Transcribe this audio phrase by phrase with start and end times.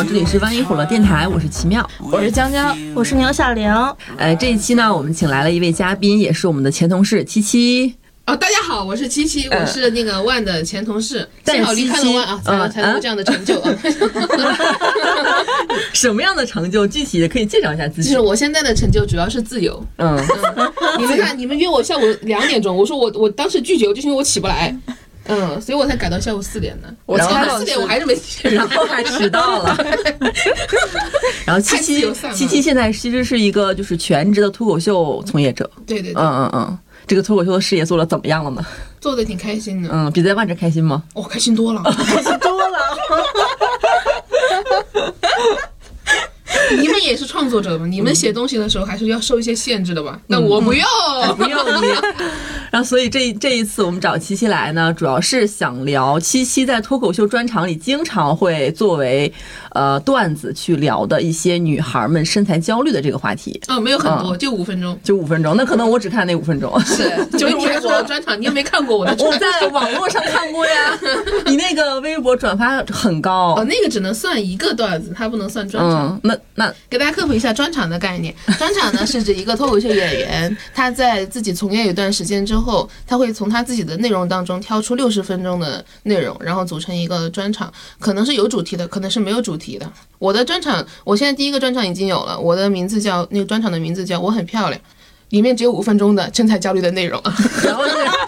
[0.00, 3.70] 好，这里是万一火了电台，我是奇妙，我是江江，我是牛小玲。
[4.16, 7.94] 呃，这一期呢，我们请来了一位嘉宾，也是我们的前同事七七。
[8.24, 13.70] 哦，大家好，我是七七，我是那个万的前同事，但幸好离开了万啊，才能才能有这样的成就啊。
[15.92, 16.86] 什么样的成就？
[16.86, 18.08] 具体的可以介绍一下自己。
[18.08, 19.84] 就是我现在的成就主要是自由。
[19.98, 20.18] 嗯，
[20.98, 24.74] 你们看，你们约我下午两点钟，我说我我当时拒绝，就是因为我起不来。
[25.30, 26.94] 嗯，所以我才改到下午四点的。
[27.06, 29.76] 我猜到四点，我还是没起，然后还迟到了。
[31.46, 35.68] 然后七七七七现在其实是一个就是全职的脱口秀从业者。
[35.86, 36.78] 对对对，嗯嗯嗯。
[37.06, 38.64] 这个脱口秀的事业做的怎么样了呢？
[39.00, 39.88] 做的挺开心的。
[39.92, 41.02] 嗯，比在万哲开心吗？
[41.14, 42.78] 哦，开心多了， 开心多了。
[46.80, 47.86] 你们也是创作者嘛？
[47.86, 50.20] 你们写东西的时候还是要受一些限制的吧？
[50.26, 50.86] 那我不要，
[51.36, 51.88] 不要你。
[52.70, 59.32] 然后，所以这这一次我们找七七来呢，主要是想聊七七在脱口秀专场里经常会作为
[59.72, 63.60] 呃段子去聊的一些女孩们身材焦虑的这个话题。
[63.66, 65.56] 哦，没有很多，就五分钟，就五分钟。
[65.56, 66.78] 那可能我只看那五分钟。
[66.82, 69.16] 是，就你还说专场，你又没看过我的。
[69.18, 70.96] 我在网络上看过呀，
[71.46, 73.56] 你那个微博转发很高。
[73.56, 76.20] 哦，那个只能算一个段子，它不能算专场。
[76.22, 78.34] 那那给大家科普一下专场的概念。
[78.58, 82.88] 专场呢是指一个脱口秀演员，他在自己从业一段时间之后。
[83.06, 89.90] 他会从他自己的内容当中挑出六十分钟的内容，然后组成一个专场，可能是有主题的，可能是没有主题的。
[90.18, 94.80] 我的专场，我现在第一个专场已经有了，我的名字叫那个专场的名字叫我很漂亮，
[95.30, 97.20] 里面只有五分钟的身材焦虑的内容。
[97.64, 98.19] 然后那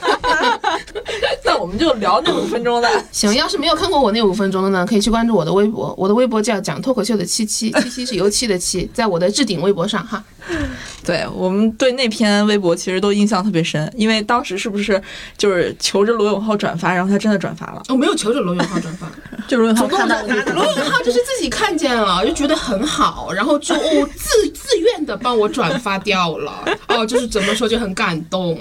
[1.62, 2.88] 我们就聊那五分钟的。
[3.12, 10.24] 行，要是没有看过我那五分钟的呢，可以去关注我的微博，我的微博叫讲脱口秀的七七，七七是油漆的漆，在我的置顶微博上哈。
[11.04, 15.00] 对我们对那篇微博其实都印象特别深，因为当时是不是
[15.36, 17.82] 就是求着罗永浩转发，然后他真的转发了？
[17.88, 19.10] 我没有求着罗永浩转发，
[19.48, 28.56] 就罗永浩看到罗永浩就是自己看见了，就觉得很好，然后就哦自自愿的帮我转发掉了，哦就是怎么说就很感动，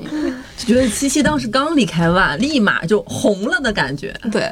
[0.57, 4.11] 就觉得七七当时刚离开万，立马就红了的感觉。
[4.31, 4.51] 对，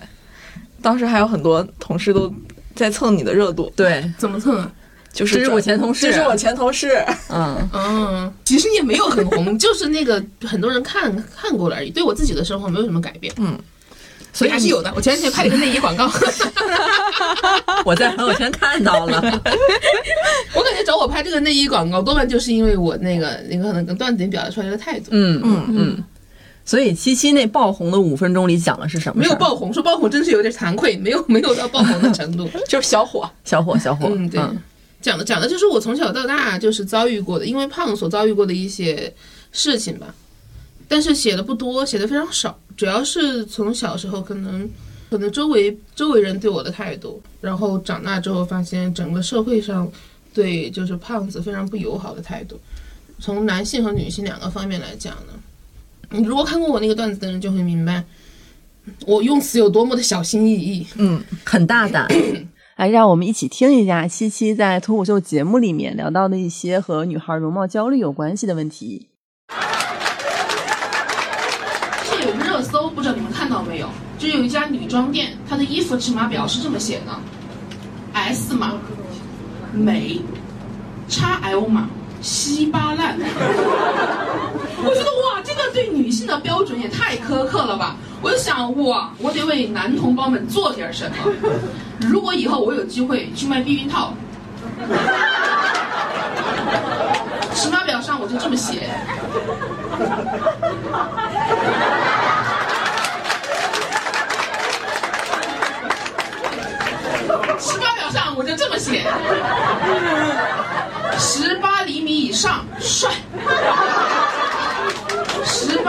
[0.82, 2.32] 当时还有很多同事都
[2.76, 3.74] 在蹭你的热度。
[3.76, 4.72] 对，怎么蹭啊？
[5.12, 7.04] 就是这是我前同事，这是我前同事。
[7.30, 13.34] 嗯嗯，其实也没有很红，就是那个很多人看看过了而已，对我自己的生活没有什么改变。
[13.38, 13.58] 嗯，
[14.32, 14.92] 所以还是有的。
[14.96, 16.10] 我前几天拍了一个内衣广告，
[17.84, 19.20] 我在朋友圈看到了。
[20.56, 25.08] 我感觉找我拍这个内衣广告，多半就是因为我那个那个可能跟段子里表达出来的态度。
[25.12, 26.04] 嗯嗯嗯。
[26.66, 29.22] 所以七七那爆红的五分钟里讲的是什么？
[29.24, 34.08] 没有爆红，说爆红真是有点惭愧，没有没有到爆红的程度， 就是小火，小火，小火。
[34.12, 34.40] 嗯，对。
[35.02, 39.14] 讲的讲的就是我从小到大就是遭遇过的，因为胖所遭遇过的一些
[39.52, 40.14] 事情吧。
[40.88, 44.68] 但是写的不多，写的非常少，主要是从小时候可能
[45.10, 49.90] 可能周围周围人对我的态度，然后长大之后发现整个社会上
[50.34, 52.60] 对就是胖子非常不友好的态度。
[53.20, 55.34] 从男性和女性两个方面来讲呢，
[56.10, 58.04] 你如果看过我那个段子的人就会明白，
[59.06, 62.08] 我用词有多么的小心翼翼，嗯，很大胆。
[62.80, 69.10] 来，让我们一起听一下七七在脱口秀节目里面聊到的一些和女孩容貌焦虑有关系的问题。
[72.10, 73.90] 这有个热搜，不知道你们看到没有？
[74.18, 77.12] 就有一家女装店，它的衣服尺码表是这么写的
[78.14, 78.80] ：S 码
[79.74, 80.22] 美
[81.10, 81.90] ，XL 码
[82.22, 83.20] 稀巴烂。
[84.82, 85.39] 我觉得哇，
[85.74, 87.96] 对女性的标准也太苛刻了吧！
[88.22, 91.18] 我就想，哇，我得为男同胞们做点什么。
[92.02, 94.14] 如果以后我有机会去卖避孕套，
[97.56, 98.90] 尺码表上我就这么写。
[107.60, 109.06] 尺码表上我就这么写，
[111.18, 113.12] 十八厘米以上帅，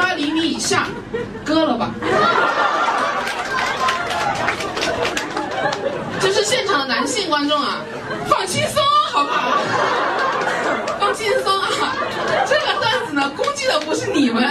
[0.01, 0.89] 八厘米以下
[1.45, 1.95] 割了吧。
[6.19, 7.83] 就是现场的男性观众啊，
[8.27, 8.83] 放轻松
[9.13, 9.59] 好不好？
[10.99, 11.97] 放轻松啊！
[12.47, 14.43] 这个段子呢，攻击的不是你们，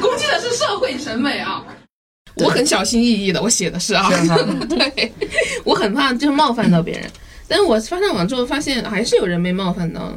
[0.00, 1.62] 攻击的是社会审美啊！
[2.36, 4.08] 我很小心翼翼的，我写的是啊，
[4.70, 5.12] 对，
[5.64, 7.10] 我很怕就是冒犯到别人。
[7.48, 10.12] 但是我发上网之后发现，还是有人没冒犯到。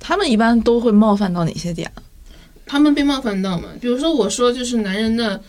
[0.00, 1.90] 他们一般都会冒犯到哪些点？
[2.68, 3.70] 他们被冒犯到嘛？
[3.80, 5.42] 比如说我说就是男人的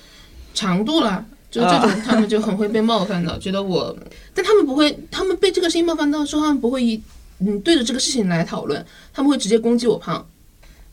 [0.55, 1.25] 长度了。
[1.51, 3.97] 就这种，他们就很会被冒犯到， 觉得我，
[4.35, 7.01] 但他们不会，他们被这个事情冒犯到之后，他们不会以
[7.39, 10.23] 嗯对着这个事情来讨论，他们会直接攻击我胖。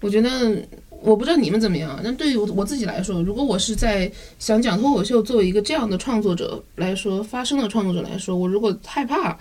[0.00, 0.66] 我觉得
[1.02, 9.36] 我不知道你们怎么样，但对于我我自己来说，如果我是在想讲脱口秀作为一个这样的创作者来说，发声的创作者来说，我如果害怕。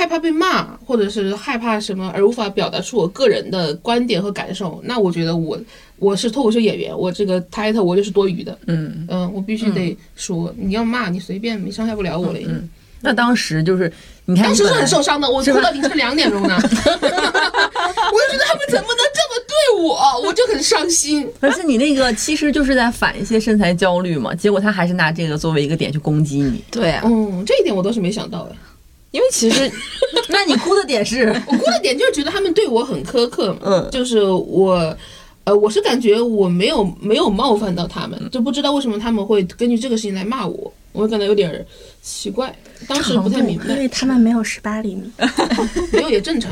[0.00, 5.60] 害怕被骂，或者是害怕什么而无法表达出我个人的观点和感受，那我觉得我
[5.98, 8.56] 我是脱口秀演员，我这个 title 我就是多余的。
[8.66, 12.38] 嗯嗯，我必须得说，你要骂你随便，你伤害不了我了。
[12.46, 12.66] 嗯，
[13.02, 13.92] 那当时就是
[14.24, 16.58] 你看，当时是很受伤的，我哭到凌晨两点钟呢。
[16.64, 21.28] 我就觉得他们怎么能这么对我，我就很伤心。
[21.40, 26.64] 而且你那个其实就是在反一些身材焦虑嘛，结果他还是拿这个作为一个点去攻击你。
[26.70, 28.56] 对啊，嗯，这一点我倒是没想到哎。
[29.10, 29.70] 因为其实，
[30.30, 31.26] 那你哭的点是？
[31.46, 34.96] 我哭的点就是觉得他们对我很苛刻，嗯，就是我，
[35.44, 41.64] 呃，我是感觉我没有没有冒犯到他们，就不知道为什么他们会根据这个事情来骂我，我感到有点
[42.02, 42.54] 奇怪，
[42.86, 45.10] 当时不太明白，因为他们没有十八厘米，
[45.92, 46.50] 没有也正常。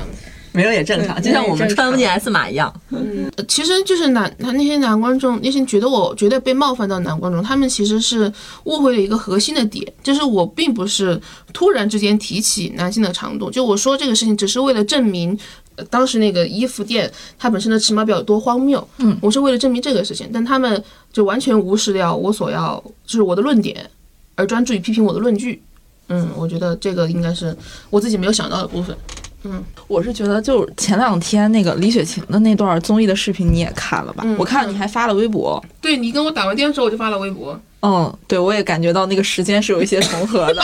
[0.58, 2.68] 没有也正常，就像我们穿不进 S 码一样。
[2.90, 8.32] 嗯，其实就是男他那些男观众，那些觉得我觉得被冒犯到男观众，他们其实是
[8.64, 11.20] 误会了一个核心的点，就是我并不是
[11.52, 15.38] 突然之间提起男性的长度，就我说这个事情只是为了证明，
[15.76, 17.08] 呃、当时那个衣服店
[17.38, 18.84] 它本身的尺码表有多荒谬。
[18.98, 20.82] 嗯，我是为了证明这个事情，但他们
[21.12, 23.88] 就完全无视掉我所要就是我的论点，
[24.34, 25.62] 而专注于批评我的论据。
[26.08, 27.56] 嗯，我觉得这个应该是
[27.90, 28.96] 我自己没有想到的部分。
[29.44, 34.24] 嗯，我是觉得，就前两天那个李雪琴的那段综艺的视频，你也看了吧？
[34.26, 35.64] 嗯我看你还发了微博。
[35.80, 37.58] 对你跟我打完电话之后，我就发了微博。
[37.80, 40.62] 嗯，对，我也感觉到那个时间是有一些重合的。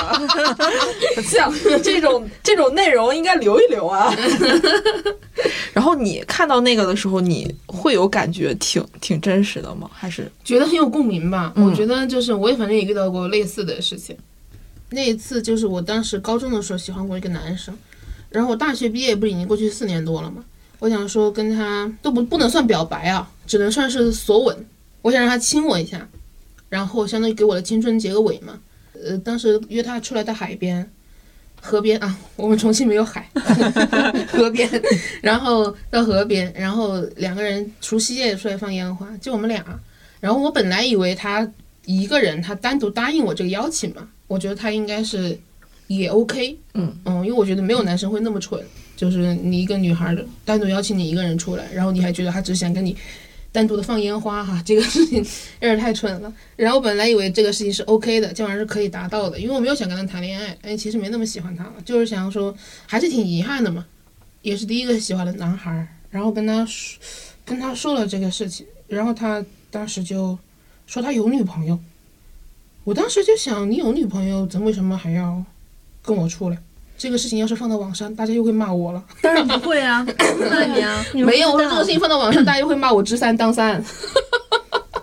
[1.23, 4.13] 像这种这种内容应该留一留啊。
[5.73, 9.89] 然后你看到那个的时候，你会有感觉挺挺真实的吗？
[9.95, 11.53] 还是觉得很有共鸣吧？
[11.55, 14.17] 嗯我觉得就是我也反正也遇到过类似的事情。
[14.91, 17.73] 那一次就是我当时高中的时候喜欢过一个男生，
[18.35, 20.45] 然后我大学毕业不是已经过去四年多了吗？
[20.81, 24.67] 我想说跟他都不不能算表白啊，只能算是索吻。
[25.03, 26.09] 我想让他亲我一下，
[26.69, 28.59] 然后相当于给我的青春结个尾嘛。
[28.93, 30.91] 呃，当时约他出来到海边、
[31.61, 33.31] 河边啊，我们重庆没有海，
[34.29, 34.69] 河边，
[35.23, 39.65] 然后到河边，然后两个人除夕夜出来放烟花，就我们俩。
[40.21, 41.49] 然后我本来以为他
[41.87, 45.39] 一个人，他单独答应我这个邀请嘛，我觉得他应该是
[45.87, 46.95] 也 OK，嗯。
[47.05, 48.63] 嗯，因为我觉得没有男生会那么蠢，
[48.97, 52.97] 就是你一个女孩的单独邀请你一个人出来，然后你还觉得他只想跟你
[53.53, 56.33] 单独的放烟花哈，这个事情有点太蠢了。
[56.57, 62.55] 然后本来以为这个事情是 OK 的，这玩意儿是可以达到的，因为我没有想跟他谈恋爱，哎，其实没那么喜欢他了，就是想说
[62.87, 63.87] 还是挺遗憾的嘛，
[64.43, 67.01] 也是第一个喜欢的男孩儿，然后跟他说
[67.45, 70.37] 跟他说了这个事情，然后他当时就
[70.87, 71.79] 说他有女朋友，
[72.85, 75.45] 我当时就想，你有女朋友，咱为什么还要
[76.05, 76.59] 跟我出来？
[76.97, 79.03] 这个事情要是放到网上，大家又会骂我了。
[79.21, 80.07] 当然不会啊，
[80.51, 83.83] 骂你啊， 没有，我说这个事情放到网上，大家又会骂我知三当三。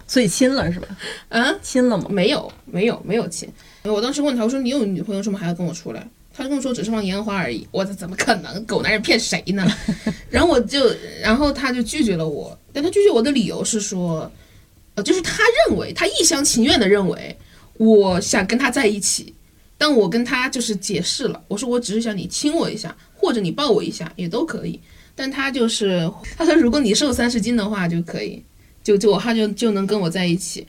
[0.07, 0.88] 所以亲了是吧？
[1.30, 2.06] 嗯，亲了吗？
[2.09, 3.50] 没有，没有，没有亲。
[3.83, 6.07] 我当时问他，我说你有女朋友，为什么还要跟我出来？
[6.33, 7.68] 他就跟我说只是放烟花而已。
[7.71, 8.63] 我这怎么可能？
[8.65, 9.65] 狗男人骗谁呢？
[10.30, 10.80] 然后我就，
[11.21, 12.57] 然后他就拒绝了我。
[12.71, 14.31] 但他拒绝我的理由是说，
[14.95, 17.38] 呃，就是他认为，他一厢情愿的认为
[17.74, 19.33] 我想跟他在一起。
[19.81, 24.79] 但我跟他就是解释了，我说我只是想你亲我一下，或者你抱我一下也都可以。
[25.15, 26.07] 但他就是
[26.37, 28.45] 他说，如果你瘦三十斤的话就可以，
[28.83, 30.67] 就就他就就能跟我在一起。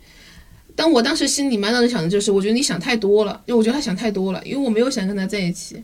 [0.74, 5.76] 但我当时心里满脑子想的就是，我觉得你想太多了，因为我觉得他想太多了，因为我没有想跟他在一起。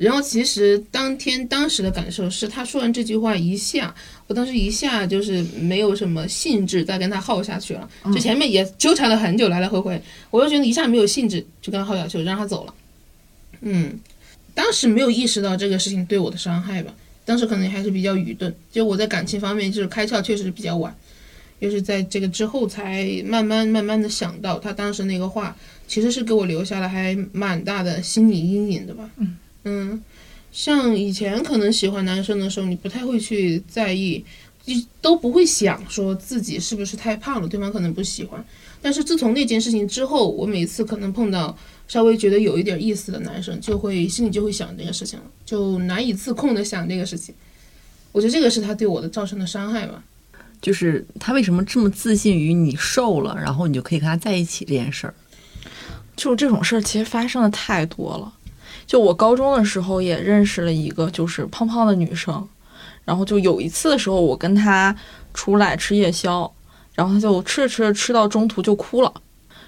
[0.00, 3.94] 然后其实当天当时的感受是，他说完这句话一下，
[4.26, 7.86] 我当时一下就是没有什么兴致再跟他耗下去了。
[8.04, 12.74] 就前面也纠缠了很久，来来回回，我就觉得一下没有兴致就跟他耗下去，我让他走了。
[13.60, 14.00] 嗯，
[14.54, 16.94] 当时没有意识到这个事情对我的伤害吧，
[17.26, 20.96] 当时可能还是比较愚钝，就我在感情方面就是开窍确实是比较晚。
[21.58, 25.54] 又是在这个之后才慢慢慢慢的想到，他当时那个话
[25.86, 29.10] 其实是给我留下了还蛮大的心理阴影的吧。
[29.18, 30.02] 嗯嗯，
[30.50, 34.24] 像以前可能喜欢男生的时候，你不太会去在意，
[34.64, 38.44] 就都不会想说自己是不是太胖了，对方可能不喜欢。
[38.82, 47.34] 但是自从那件事情之后，我每次可能碰到稍微觉得有一点意思的男生，就会心里就会想这个事情了，就难以自控的想这个事情。
[48.12, 50.02] 我觉得这个是他对我的造成的伤害吧。
[50.62, 55.14] 就是他为什么这么自信于你瘦了，然后你就可以跟他在一起这件事儿？
[56.16, 58.32] 就这种事儿，其实发生的太多了。
[58.90, 62.44] 就我高中的时候也认识了一个就是胖胖的女生，
[63.04, 64.92] 然后就有一次的时候，我跟她
[65.32, 66.52] 出来吃夜宵，
[66.96, 69.14] 然后她就吃着吃着吃到中途就哭了，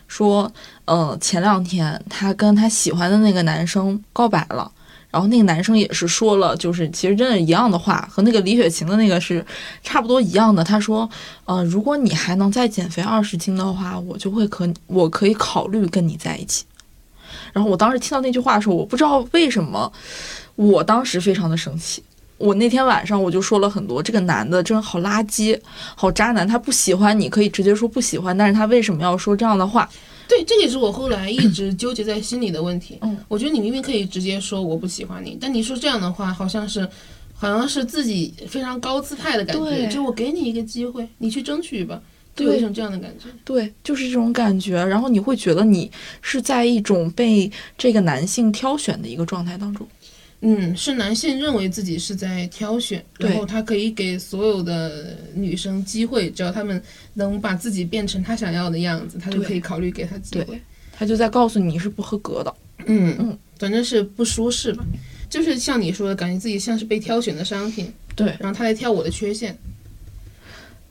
[0.08, 0.52] 说，
[0.86, 4.68] 呃，前两天她跟她喜欢的那个男生告白了，
[5.08, 9.46] 然后那个男生也是说了，就是其实真的一样的话，和那个李雪琴的那个是
[9.84, 10.64] 差不多一样的。
[10.64, 11.08] 他说，
[11.44, 16.64] 呃，如果你还能再减肥二十斤的话，我就会可我可以考虑跟你在一起。
[17.52, 19.92] 然后我当时听到那句话的时候，我不知道为什么，
[20.56, 22.02] 我当时非常的生气。
[22.38, 25.56] 我那天晚上我就说了很多，这个男的真好垃圾，
[25.94, 29.88] 好渣男，他不喜欢你可以直接说不喜欢，但是他为什么要说这样的话？
[30.26, 32.98] 对，这也是我后来一直纠结在心里的问题。
[33.02, 36.88] 嗯，我觉得你明明可以直接说我不喜欢你，但你说这样的话，好像是，
[37.34, 39.64] 好像是自己非常高姿态的感觉。
[39.64, 42.00] 对就我给你一个机会，你去争取吧，
[42.34, 43.26] 就有一种这样的感觉。
[43.44, 44.84] 对，就是这种感觉。
[44.84, 49.86] 然后你会觉得你是在一种被这个男性挑选的一个状态当中。
[50.44, 56.82] 嗯，是男性认为自己是在挑选，然后他可以给所有的女生机会，只要他们
[57.14, 60.60] 能把自己变成他想要的样子，他就可以考虑给他机会。
[60.90, 62.52] 他就在告诉你你是不合格的。
[62.86, 64.84] 嗯嗯，反正是不舒适吧，
[65.30, 69.56] 就是像你说的，感觉自己像是被挑选的商品，对，然后他来挑我的缺陷。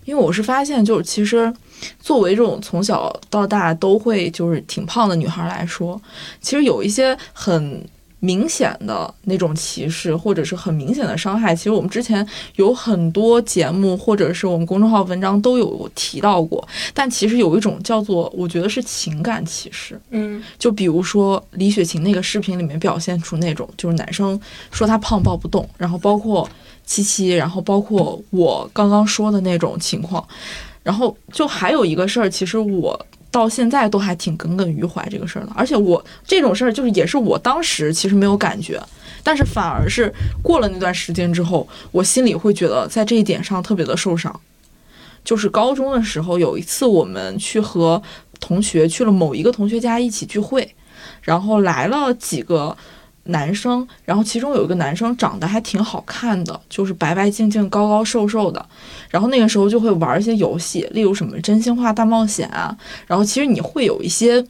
[0.05, 1.51] 因为我是发现，就是其实
[1.99, 5.99] 作为这种从小到大都会就是挺胖的女孩来说，
[6.41, 7.83] 其实有一些很
[8.19, 11.55] 明显的那种歧视，或者是很明显的伤害。
[11.55, 12.23] 其实我们之前
[12.55, 16.67] 有很多节目，或者是我们公众号文章都有提到过。
[16.93, 19.99] 但其实有一种叫做，我觉得是情感歧视。
[20.11, 24.39] 嗯就比如说李雪琴那个视频里面表现出那种，就是男生
[24.69, 26.47] 说她胖抱不动，然后包括
[26.91, 30.27] 七七，然后包括我刚刚说的那种情况，
[30.83, 38.77] 然后就还有一个事儿，其实我到现在都还挺耿耿于怀这个事儿的，而且我这种事儿就是也是我当时其实没有感觉，
[39.23, 44.37] 但是反而是过了那段时间之后，我心里会觉得在这一点上特别的受伤。
[45.23, 48.01] 就是高中的时候，有一次我们去和
[48.41, 50.75] 同学去了某一个同学家一起聚会，
[51.21, 52.75] 然后来了几个
[53.23, 58.65] 男生，然后其中有一个男生长得还挺好看的，就是白白净净、高高瘦瘦的。
[59.09, 62.75] 然后那个时候就会玩一些游戏，例如什么真心话大冒险啊。
[63.05, 64.43] 然后其实你会有一些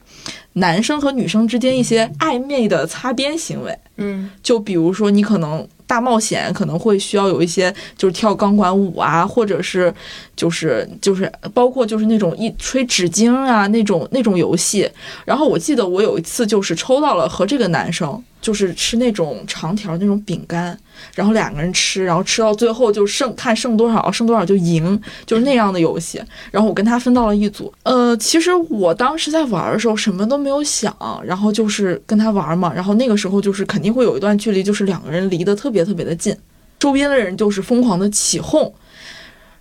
[0.54, 9.92] 男生和女生之间一些暧昧的擦边行为，嗯就比如说你可能大冒险可能会需要有一些就是跳钢管舞啊，或者是
[10.34, 14.88] 就是就是包括就是那种一吹纸巾啊那种那种游戏。
[15.24, 20.78] 然后我记得我有一次就是抽到了和这个男生就是吃那种长条那种饼干，
[21.14, 26.20] 然后两个人吃，然后吃到最后就剩看剩多少剩多少就赢，就是那样的游戏。
[26.50, 27.72] 然后我跟他分到了一组。
[27.84, 30.94] 呃，其实我当时在玩的时候什么都没有想，
[31.24, 32.72] 然后就是跟他玩嘛。
[32.74, 36.36] 然后那个时候就是肯定会有一段距离，就是两个人离得特别特别的近，
[36.78, 38.74] 周边的人就是疯狂的起哄。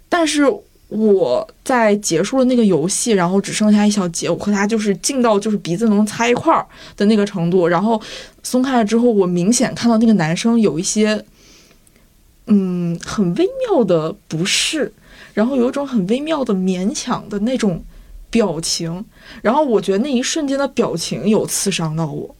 [0.09, 0.43] 但是
[0.91, 6.67] 我在结束了那个游戏，然后只剩下一小节，我和他就是近到就是鼻子能擦一块儿
[6.97, 7.65] 的那个程度。
[7.65, 7.99] 然后
[8.43, 11.23] 松开了之后，我明显看到那个男生有一些，
[12.47, 14.91] 嗯，很微妙的不适，
[15.33, 17.81] 然后有一种很微妙的勉强的那种
[18.29, 19.05] 表情。
[19.41, 22.35] 然后我觉得那一瞬间的表情有刺伤到我。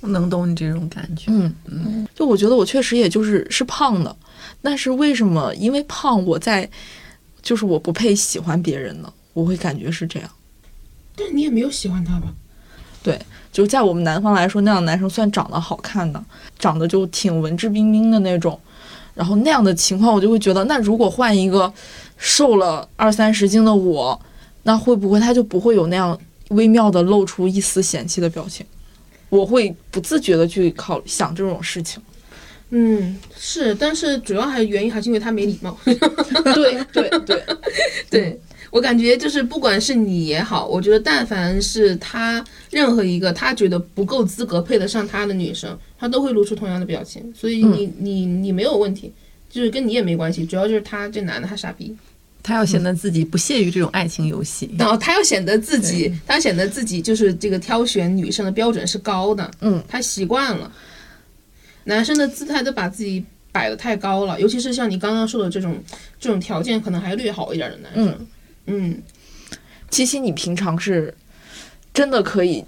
[0.00, 1.24] 我能懂你这种感觉。
[1.28, 4.16] 嗯嗯，就我觉得我确实也就是是胖的，
[4.62, 6.66] 但是为什么因为胖我在
[7.44, 9.12] 就是我不配喜欢别人呢？
[9.34, 10.30] 我会感觉是这样。
[11.14, 12.34] 但你也没有喜欢他吧？
[13.02, 13.20] 对
[13.52, 16.24] 就在我们南方来说，那样的男生算长得好看的，
[16.58, 18.58] 长得就挺文质彬彬的那种。
[19.14, 21.72] 然后那样的情况，我就会觉得，那如果换一个
[22.16, 24.20] 瘦了二三十斤的我，
[24.64, 28.66] 那会不会他就不会有那样微妙的露出一丝嫌弃的表情？
[29.28, 32.02] 我会不自觉的去考想这种事情。
[32.70, 35.78] 嗯，是，但是主要还原因还是因为他没礼貌。
[35.84, 35.94] 对
[36.92, 37.42] 对对，
[38.10, 38.40] 对
[38.72, 47.32] 我感觉就是，不管是你也好，我觉得但凡是他任何一个他觉得不够资格配得上他的女生，他都会露出同样的表情。
[47.36, 49.12] 所以你、你你没有问题，
[49.48, 51.96] 就是跟你也没关系，主要就是他这男的他傻逼，
[52.42, 54.68] 他要显得自己不屑于这种爱情游戏。
[54.76, 60.72] 然后他要显得自己，他显得自己就是这个挑选女生的标准是高的，嗯，他习惯了，
[61.84, 65.76] 男生的姿态都把自己摆得太高了，尤其是像你刚刚说的这种
[66.18, 68.26] 这种条件可能还略好一点的男生，
[68.66, 69.02] 嗯
[69.90, 71.14] 七七，你平常是
[71.92, 72.64] 真的可以，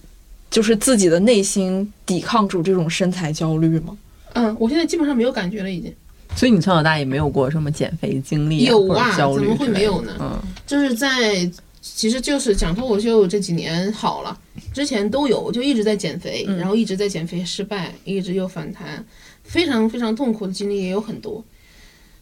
[0.49, 3.97] 就是自己的内心抵抗住这种身材焦虑吗？
[4.35, 5.93] 嗯，我现在基本上没有感觉了，已经。
[6.37, 11.51] 所以你从小到大也没有过什么减肥经历、有啊怎么会没有呢嗯，就是在，
[11.95, 14.39] 其实就是讲脱口秀这几年好了，
[14.73, 19.05] 之前都有，就一直在减肥，嗯然后一直在减肥失败，一直又反弹，
[19.45, 21.43] 非常非常痛苦的经历也有很多。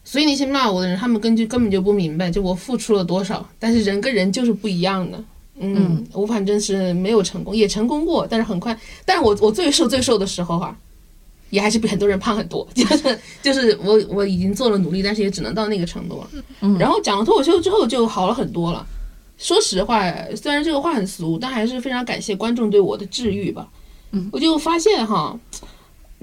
[0.03, 5.17] 所以那些骂我的人，他们根据根本就不明白，就我付出了多少，但是人跟人就是不一样的。
[5.57, 8.77] 嗯，嗯我反正是没有成功，也成功过，但是很快。
[9.03, 10.77] 但是我我最瘦最瘦的时候哈、
[11.49, 16.29] 也还是比很多人胖很多， 就是就是我我已经做了努力，但是也只能到那个程度了。
[16.61, 18.85] 嗯然后讲了脱口秀之后就好了很多了。
[19.37, 23.67] 说实话，虽然这个话很俗，但还是非常感谢观众对我的治愈吧。
[24.11, 25.37] 嗯，我就发现哈，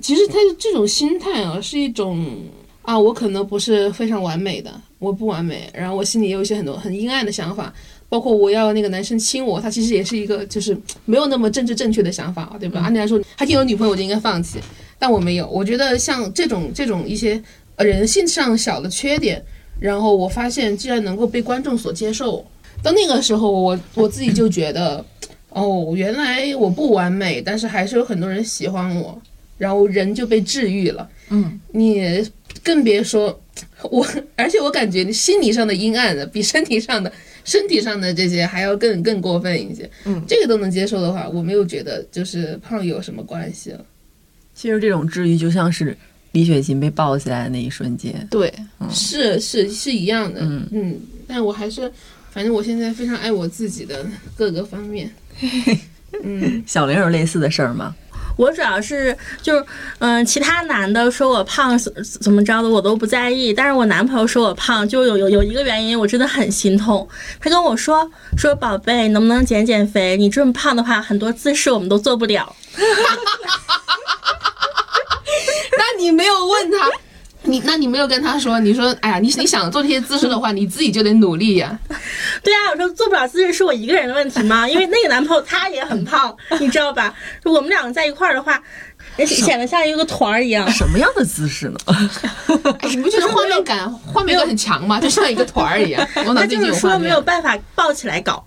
[0.00, 2.24] 其实他的这种心态啊，是一种
[2.82, 7.72] 啊，我可能不是非常完美的，我不完美，然后我心里也有一些很多很阴暗的想法，
[8.08, 12.80] 包括我要那个男生亲我，他其实也是一个就是没有那么政治正确的想法，对吧？
[12.80, 14.58] 按理来说，他既有女朋友，我就应该放弃，
[14.98, 15.46] 但我没有。
[15.48, 17.40] 我觉得像这种这种一些
[17.76, 19.44] 呃人性上小的缺点，
[19.78, 22.44] 然后我发现既然能够被观众所接受，
[22.82, 25.04] 到那个时候我我自己就觉得，
[25.50, 29.20] 哦，原来我不完美，但是还是有很多人喜欢我，
[29.58, 31.08] 然后人就被治愈了。
[31.30, 32.28] 嗯，你
[32.62, 33.40] 更别说
[33.82, 37.10] 我，而且我感觉你心理上的阴暗的比身体上的
[37.44, 39.88] 身体上的这些还要更更过分一些。
[40.04, 43.84] 嗯，这个都能接受的话，我没有觉得就是胖有什么关系了。
[44.54, 45.96] 其实这种治愈就像是
[46.32, 48.52] 李雪琴被抱起来的那一瞬间，对，
[48.90, 51.90] 是是是一样的，嗯但我还是，
[52.32, 55.14] 反正我现在非常爱我自己的各个方面。
[56.24, 57.94] 嗯，小玲有类似的事儿吗？
[58.38, 59.64] 我主要是就是，
[59.98, 63.52] 嗯、其他男的说我胖怎怎么着的，我都不在意。
[63.52, 67.06] 但是我男朋友说我胖，就有有有一个原因，我真的很心痛。
[67.38, 70.16] 他跟我说说宝贝，能不能减减肥？
[70.16, 72.56] 你这么胖的话，很多姿势我们都做不了。
[75.76, 76.88] 那你没有问他，
[77.44, 81.78] 你那你没有跟他说，你说，哎呀，你你想做这些姿势的话，你自己就得努力呀、
[82.42, 84.68] 对啊，我说做不了姿势是我一个人的问题吗？
[84.68, 87.14] 因为那个男朋友他也很胖，你知道吧？
[87.44, 88.60] 我们两个在一块儿的话，
[89.26, 90.70] 显得像一个团儿一样。
[90.70, 91.78] 什么样的姿势呢？
[92.80, 95.00] 哎你不觉得画面感画面感很强吗？
[95.00, 96.06] 就像一个团儿一样。
[96.26, 98.44] 我脑他子已就是说没有办法抱起来搞。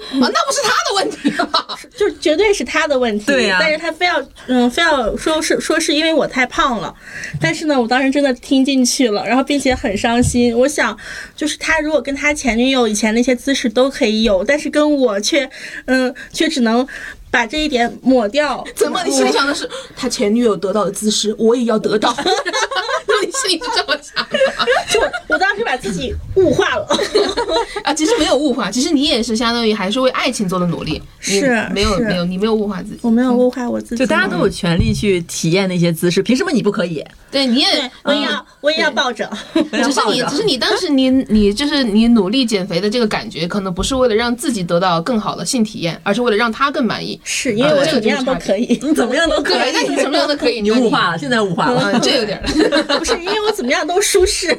[0.00, 1.64] 啊，那不是他的问题吗？
[1.96, 3.26] 就绝对是他的问题。
[3.26, 6.94] 对呀但是他非要嗯非要说是说是因为我太胖了，
[7.40, 10.56] 但是呢，我当时真的听进去了，然后并且很伤心。
[10.56, 10.96] 我想，
[11.36, 15.48] 就是他如果跟他前女友以前那些姿势都可以有，但是跟我却
[15.86, 16.86] 嗯却只能
[17.30, 18.64] 把这一点抹掉。
[18.74, 19.02] 怎么？
[19.04, 22.14] 你心里想的是他前女友得到的姿势，我也要得到？
[23.22, 24.64] 你心里是这么想的吗？
[24.90, 26.88] 就我我当时把自己物化了。
[27.84, 37.04] 啊，其实没有物化，其实你也是相当于还是为爱情做的努力，是没有没有，你没有物化自己，我没有物化我自己，就大家都有权利去体验那些姿势，凭什么你不可以？
[37.30, 39.30] 对，你也，我也要我也要抱着。
[39.54, 47.19] 只是你，只是你当时你你就是你努力减肥的这个感觉，可能不是为了让自己得到更好的性体验，而是为了让他更满意。
[47.22, 49.72] 是因为我怎么样都可以，你怎么样都可，以。
[49.72, 51.90] 那你什么样都可以，你物化了，现在物化了。
[51.92, 52.44] 嗯，这有点儿。
[52.98, 54.56] 不是因为我怎么样都舒适。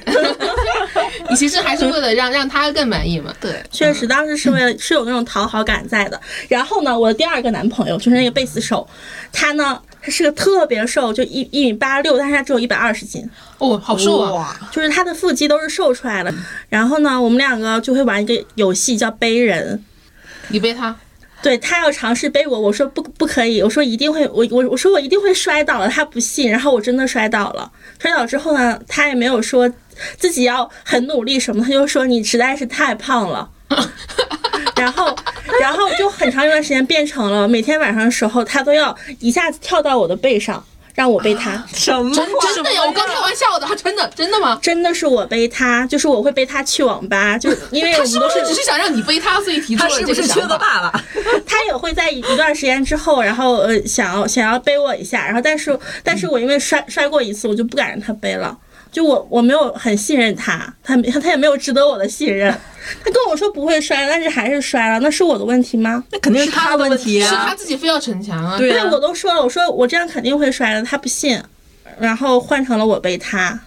[1.29, 3.33] 你其实还是为了让让他更满意嘛。
[3.41, 6.19] 对，确实，当时是为了是有那种讨好感在的。
[6.47, 8.87] 然后呢，我的第二个男朋友就是那个贝斯手，
[9.31, 14.55] 他呢，他是个特别瘦，就一一米八六，但是他只有一百二十斤，哦，好瘦啊！
[14.71, 16.33] 就是他的腹肌都是瘦出来的。
[16.69, 19.83] 然后呢，我们两个就会玩一个游戏叫背人。
[20.49, 20.93] 你背他，
[21.41, 27.71] 对他要尝试背我，我说不不可以，我说一定会，我我我说我一定会摔倒了，他不信，然后我真的摔倒了。
[27.99, 29.71] 摔倒之后呢，他也没有说
[30.17, 33.49] 自己要很努力什么，他就说你实在是太胖了。
[34.75, 35.15] 然后，
[35.61, 40.63] 然后就很长一段时间变成了每天晚上的时候，他都要一下子跳到我的背上，
[40.95, 41.63] 让我背他。
[41.73, 42.13] 什么？
[42.13, 42.83] 真真的呀！
[42.85, 44.57] 我刚开玩笑的，他真的真的吗？
[44.61, 50.53] 真的是我背他，就是我会背他去网吧， 就因为我们都是是不是只是想让你背他，所以提出他了是不是缺这个想法？
[50.53, 51.03] 个爸爸？
[51.47, 58.57] 他也会在一一段时间之后，然后呃想要想要背我一下，然后但是但是我因为摔摔过一次，我就不敢让他背了。
[58.91, 62.53] 就我我没有很信任他，他他也没有值得我的信任。
[63.05, 66.03] 他跟我说不会摔，但是还是摔了，那是我的问题吗？
[66.11, 67.55] 那肯定是他的问题是他啊！
[67.55, 68.57] 自己非要逞强啊！
[68.57, 71.41] 对，对啊，我都说了，我说我这样肯定会摔的，他不信，
[71.99, 73.57] 然后换成了我背他，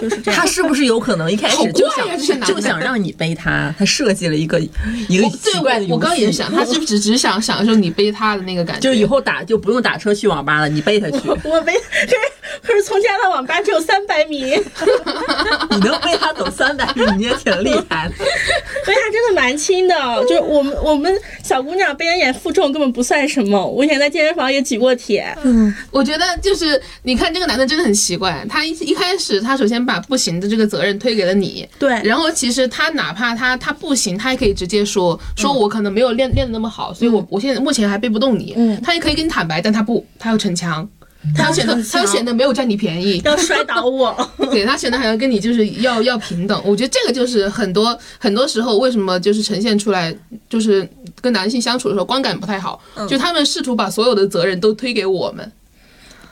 [0.00, 0.46] 就是这样他。
[0.46, 3.74] 是不是有可能一开始就想就想让你背他？
[3.78, 4.60] 他设计了一个
[5.08, 5.86] 一个我对奇怪的。
[5.86, 8.80] 我我刚也想，他是不是只只想享受你背他的那个感觉？
[8.82, 12.16] 就是以后打就不用打车去网吧了，你背他去，我背，可是
[12.62, 14.42] 可是从家到网吧只有三百米，
[15.70, 18.14] 你能背他走三百米，你也挺厉害的。
[18.86, 19.94] 背他真的蛮轻的，
[20.28, 23.66] 就是我们我们小姑娘背人眼负重根本不算什么。
[23.66, 40.88] 我以前在健身房也举过铁，嗯我觉得就是你看这个男的真的很奇怪，他一一开始他首先把不行的这个责任推给了你，对，然后其实他哪怕他他不行，他也可以直接说说我可能没有练练的那么好，所以我我现在目前还背不动你，嗯他也可以跟你坦白，但他不，他要逞强。
[41.34, 44.14] 他要显得他要显得没有占你便宜，要摔倒我。
[44.50, 46.62] 对他显得好像跟你就是要要平等。
[46.62, 50.14] 我觉得这个就是很多很多时候为什么就是呈现出来，
[50.50, 50.86] 就是
[51.22, 55.50] 跟男性相处的时候观感不太好，就他们试图把所有的责任都推给我们。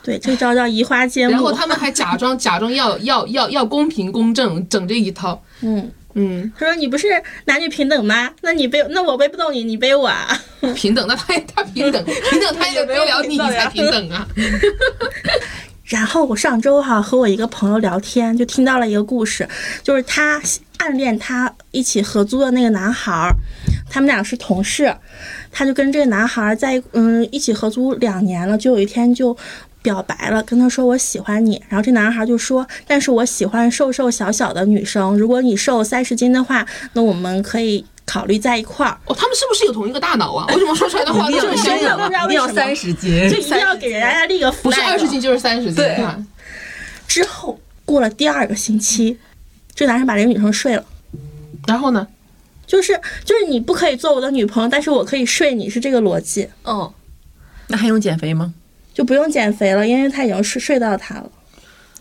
[0.03, 1.33] 对，这招叫移花接木。
[1.33, 5.41] 然后他们还假装 假装要要要要公平公正，整这一套。
[5.61, 7.09] 嗯，嗯，他说你不是
[7.45, 8.31] 男女平等吗？
[8.41, 10.37] 那你背那我背不动你，你背我啊。
[10.75, 14.27] 平等，那他也他平等，平等他也背不了你才平等啊。
[15.85, 19.47] 然后我上周哈、和我一个朋友聊天，就听到了一个故事，
[19.83, 20.41] 就是他
[20.79, 23.35] 暗恋他一起合租的那个男孩儿，
[23.91, 24.97] 他们俩是同事，
[25.51, 29.37] 他就跟这个男孩儿在嗯一起合租两年了，就有一天就。
[29.83, 38.97] 表白了，跟他说我喜欢你，然后这男孩就说，但是我喜欢瘦瘦小小的女生，如果你瘦三十斤的话，那我们可以考虑在一块儿。
[39.07, 40.47] 哦，他们是不是有同一个大脑啊？
[40.55, 42.05] 为什么说出来的话 一定要都是一样的？
[42.05, 44.63] 不知道一定要三十斤就，一定要给人家立个 flag。
[44.63, 46.17] 不是二十斤就是三十斤，对吧？
[47.09, 49.19] 之后过了第二个星期，
[49.75, 50.85] 这男生把这个女生睡了。
[51.67, 52.07] 然后呢？
[52.65, 56.91] 就是就是你不可以做我的女朋友，但是我可以睡你，是这个逻辑，嗯，
[57.67, 58.55] 那还用减肥吗？
[58.95, 61.31] 就不用减肥了，因为他已经睡睡到他了。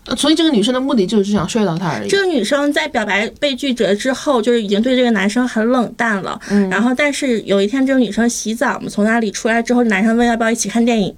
[0.04, 2.18] 呃所以这个女生的目的就是只想睡到他而已这。
[2.18, 6.40] 个女生在表白被拒绝之后，就是已经对这个男生很冷淡了。
[6.50, 11.14] 嗯然后，但是有一天，这个女生洗澡嘛，从那里出来之后，男生问要不要一起看电影，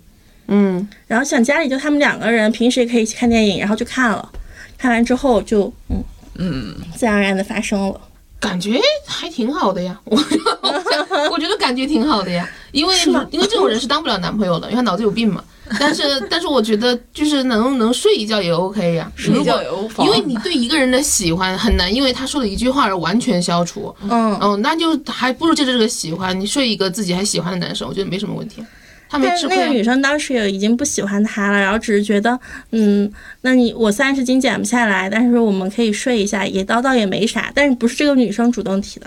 [0.48, 4.30] 嗯，然后想家里就他们两个人，平时也可以一起看电影，然后就看了。
[4.76, 7.98] 看完之后就嗯嗯，自然而然的发生了。
[8.38, 9.98] 感觉还挺好的呀。
[10.04, 10.22] 我
[10.60, 12.94] 我 我觉得感觉挺好的呀，因为
[13.30, 15.42] 因为这种人是当不了男朋友的，因为他脑子有病嘛。
[15.80, 19.10] 但是 但是我觉得就是能能睡一觉也 OK 呀。
[19.16, 23.94] 睡一觉也无妨因为你对一个人的喜欢很难，因为他说的一句话而完全消除。
[24.02, 28.62] 嗯，哦，那就还不如借着这个喜欢，你睡一个自己还喜欢的男生，我觉得没什么问题。
[29.08, 29.72] 他没但那个。
[29.72, 32.38] 女生当时也已经不喜欢他了，然后只是觉得，
[32.72, 33.10] 嗯，
[33.42, 37.52] 那你我三十斤减不下来，但是我们可以睡一下，也倒倒也没啥。
[37.54, 39.06] 但是不是这个女生主动提的，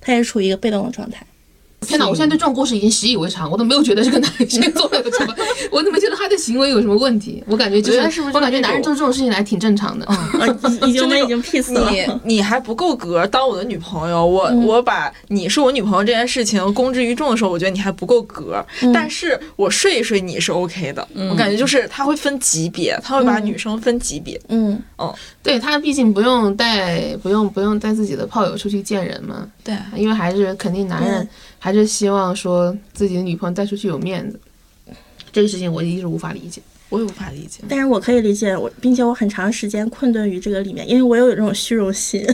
[0.00, 1.24] 她也是处于一个被动的状态。
[1.80, 2.06] 天哪！
[2.08, 5.34] 我现在对这种故事已经习以为常，我都没有觉得这个男生做了有什么，
[5.70, 7.42] 我怎么觉得他的行为有什么问题？
[7.46, 10.06] 我感觉就我觉得是不是我感觉男人做这种事情还挺正常的。
[10.06, 10.48] 呃，
[10.86, 11.90] 已已经已经 peace 了。
[11.90, 18.64] 你你还不够格当我的女朋友，我、我把你是我女朋友这件事情公之于众的时候，我觉得你还不够格。
[18.92, 24.40] 但是我睡一睡你是 OK 的，我感觉就是他会分级别，他会把女生分级别。
[24.48, 24.80] 嗯，
[25.42, 31.28] 对他毕竟不用带不用不用带自己的炮友出去见人嘛，对，因为还是肯定男人嗯
[31.66, 34.38] 还是希望说自己的女朋友带出去有面子。
[35.32, 36.62] 这个事情我一直无法理解。
[36.90, 37.64] 我也无法理解。
[37.68, 42.24] 但是我可以理解我，并且我很长时间困顿于这个里面，因为我有这种虚荣心，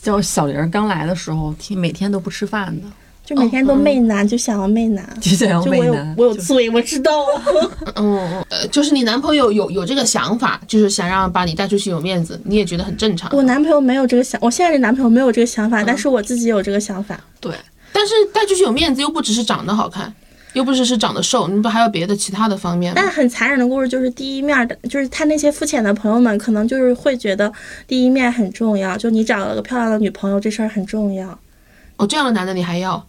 [0.00, 2.86] 叫小玲儿刚来的时候，天每天都不吃饭的，
[3.26, 5.06] 就每天都媚男，就想要媚男。
[5.20, 6.14] 就想要就我有媚男。
[6.16, 7.12] 我有罪，我知道。
[7.96, 13.30] 嗯，呃，就是你男朋友有有这个想法，就是想让把你带出去有面子，你也觉得很正常。
[13.36, 17.22] 我男朋友没有这个想，我现在的男朋友没有这个想法，但是我自己有这个想法。
[17.40, 17.52] 对，
[17.96, 20.12] 但是带出去有面子又不只是长得好看，
[20.52, 23.08] 又不只是长得瘦，你不还有别的其他的方面吗但？
[23.08, 27.50] 很残忍的故事就是第一面的，就是他那些肤浅的朋友们，可能就是会觉得
[27.86, 31.38] 第一面很重要，就你找了个漂亮的女朋友这事儿很重要。
[31.96, 33.00] 哦，这样的男的你还要？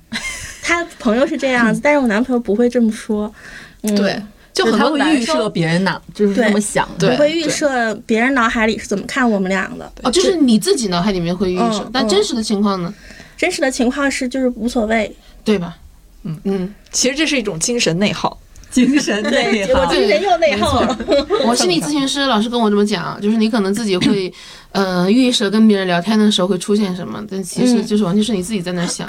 [0.62, 3.34] 他朋友是这样子， 但是我男朋友不会这么说。
[3.82, 4.22] 嗯、对，
[4.54, 7.18] 就很就他会多预设别人哪，就是对这么想的。
[7.18, 9.92] 会预设别人脑海里是怎么看我们俩的。
[10.04, 12.94] 哦，就是你自己脑海里面会预设，嗯但真实的情况呢？
[13.38, 15.78] 真实的情况是就是无所谓，对吧？
[16.24, 18.38] 嗯嗯，其实这是一种精神内耗。
[18.76, 19.82] 精神内耗。
[19.82, 20.86] 我精神又内耗。
[21.46, 24.34] 我心理咨询师老师跟我这么讲，就是你可能自己会，
[24.74, 29.08] 呃，预设跟别人聊天的时候会出现什么，但其实就是完全是你自己在那想。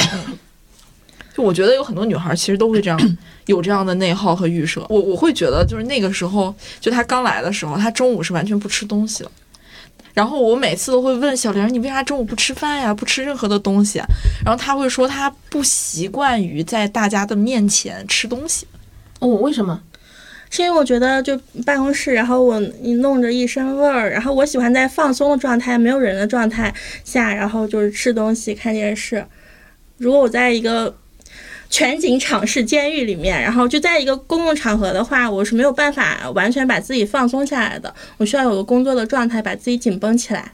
[1.35, 4.87] 就我觉得有很多女孩其实都会这样，有这样的内耗和预设。
[4.89, 9.31] 我我会觉得就是那个时候，就她刚来的时候，她中午是完全不吃东西的。
[10.17, 12.95] 然后我每次都会问小玲，你为啥中午不吃饭呀？
[12.95, 14.07] 不吃任何的东西啊？
[14.43, 18.67] 然后他会说他不习惯于在大家的面前吃东西。
[19.19, 19.79] 哦，为什么？
[20.49, 26.75] 是因为我觉得就办公室，然后我你弄着一身味儿，然后我喜欢在放松的状态、没有人的状态
[27.05, 29.23] 下，然后就是吃东西、看电视。
[29.99, 30.97] 如果我在一个
[31.69, 37.93] 全景场式监狱里面，然后就在一个公共场合的话，我是没有办法完全把自己放松下来的。
[38.17, 40.53] 我需要有个工作的状态，把自己紧绷起来。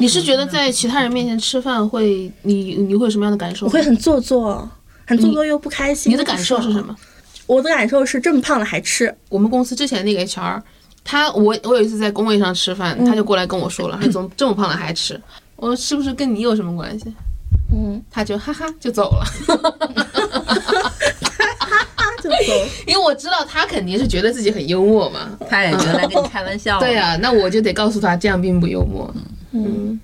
[0.00, 3.66] 你是觉得在其他人面前吃饭会，你你会有什么样的感受？
[3.66, 4.68] 我会很做作，
[5.06, 6.12] 很做作又不开心。
[6.12, 6.82] 你的感受是什？
[6.82, 6.94] 么？
[7.46, 9.14] 我的感受是这么胖了还吃。
[9.28, 10.60] 我们公司之前那个 HR，
[11.04, 15.20] 他我我有一次在工位上吃饭，他就过来跟我说了，他怎么这么胖了还吃？
[15.54, 17.14] 我说是不是跟你有什么关系？
[17.72, 19.56] 嗯，他就哈哈就走了，哈
[21.96, 22.36] 哈就走。
[22.86, 25.38] 因为我知道他肯定是觉得自己很幽默嘛。
[25.48, 26.78] 他也原来跟你开玩笑。
[26.80, 29.12] 对啊、那我就得告诉他这样并不幽默。
[29.52, 30.00] 嗯，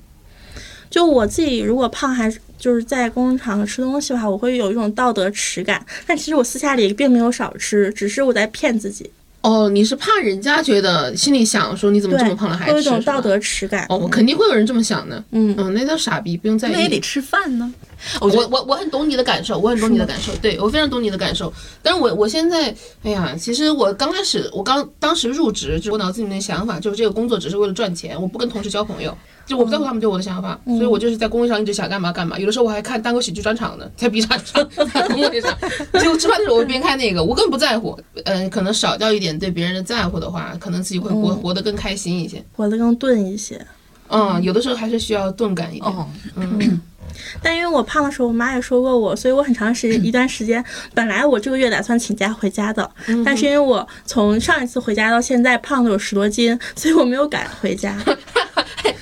[0.89, 5.85] 就我自己，如果胖还是就是在公共场合吃东西的话，我会有一种道德耻感。
[6.07, 9.11] 但其实我私下里并没有少吃，只是我在骗自己。
[9.47, 13.87] 哦，你是怕人家觉得心里想说你怎么这，么胖了还吃有一种道德耻感。
[13.89, 15.23] 哦，肯定会有人这么想的。
[15.31, 16.73] 嗯嗯，那叫傻逼，不用在意。
[16.73, 17.73] 那也得吃饭呢。
[18.21, 21.53] 我我我我很懂你的感受，我很懂你的感受， 对我非常懂你的感受。
[21.83, 32.39] 但是我我现在，哎呀，其实我刚开始，我刚当时入职，就我脑子里面的想法就是这个工作只是为了赚钱，我不跟同事交朋友，就我不在乎他们对我的想法，所以我就是在工位上一直想干嘛干嘛。
[32.39, 35.57] 有的时候我还看单口喜剧专场呢， 在 B 站上，在工位上，
[36.03, 37.99] 就吃饭的时候我会边看那个，我根本不在乎。
[38.25, 42.43] 嗯、可能少掉一点对别人的在乎的话，可能自己会活、活得更开心一些。
[42.57, 43.65] 活得更钝一些。
[44.09, 45.93] 嗯，有的时候还是需要钝感一点。
[45.93, 46.07] 哦，
[46.37, 46.81] 嗯，
[47.43, 50.65] 但因为我胖的时候，我妈也说过我，所以我很长时间一段时间，
[50.95, 52.91] 本来我这个月打算请假回家的，
[53.25, 57.97] 但是因为我从上一次回家到现在胖了有十多斤，所以我没有敢回家。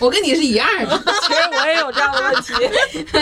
[0.05, 1.03] 我跟你是一样的。
[1.27, 2.53] 其实我也有这样的问题。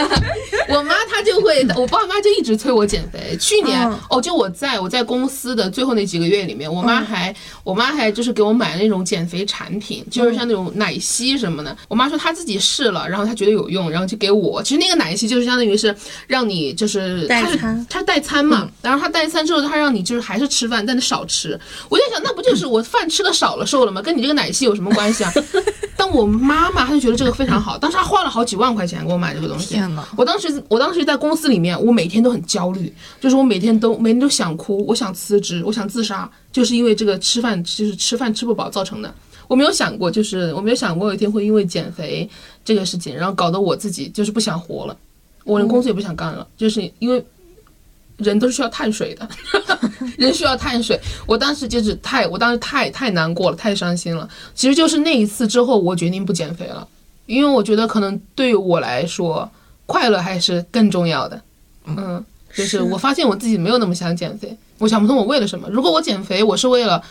[0.68, 3.37] 我妈她就会，我爸妈就一直催我减肥。
[3.38, 11.77] 去年、嗯哦，就我在我在公司的最后那几个月里面，我妈还、我妈还就是给我买了那种减肥产品，就是像那种奶昔什么的。
[11.88, 14.62] 我妈说她自己试了，然后她觉得有用，然后就给我。
[14.62, 15.95] 其实那个奶昔就是相当于是
[16.27, 21.59] 让你就是代餐它代餐嘛，然后它代餐之后，它让你就是还是吃饭，但是少吃。
[21.88, 24.03] 我在想，那不就是我饭吃的少了瘦了吗？
[24.03, 25.33] 跟你这个奶昔有什么关系啊？
[25.97, 29.75] 但我妈妈她就觉得这个非常好，当时她花了好几万块钱给我买这个东西。
[29.75, 30.05] 天哪！
[30.17, 39.15] 我当时，我当时在公司里面，我每天都很焦虑，就是我每天都每天都想哭，我想辞职，我想自杀，就是因为这个吃饭就是吃饭吃不饱造成的。
[39.49, 42.29] 我没有想过，就是我没有想过有一天会因为减肥
[42.65, 44.97] 这个事情，然后搞得我自己就是不想活了，
[45.45, 47.23] 我连工作也不想干了，就是因为
[48.23, 49.29] 人都是需要碳水的，
[50.17, 50.99] 人需要碳水。
[51.27, 54.29] 我当时就是太，我当时太太难过了，太伤心了。
[54.55, 56.87] 其实就是那一次之后，我决定不减肥了，
[57.27, 59.51] 因为我觉得可能对于我来说，
[59.87, 61.41] 快乐还是更重要的。
[61.87, 65.69] 嗯，就是我发现我自己没有那么想减肥，我想不通我为了什么。
[65.71, 67.03] 如果我减肥，我是为了，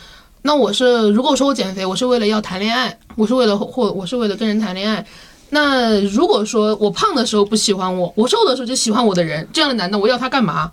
[0.42, 5.04] 那我是如果说我减肥，我是为了要谈恋爱，我是为了或我是为了跟人谈恋爱。
[5.50, 10.72] 那如果说我胖的时候不喜欢我，我瘦的时候就喜欢我的人，这样的男的我要他干嘛？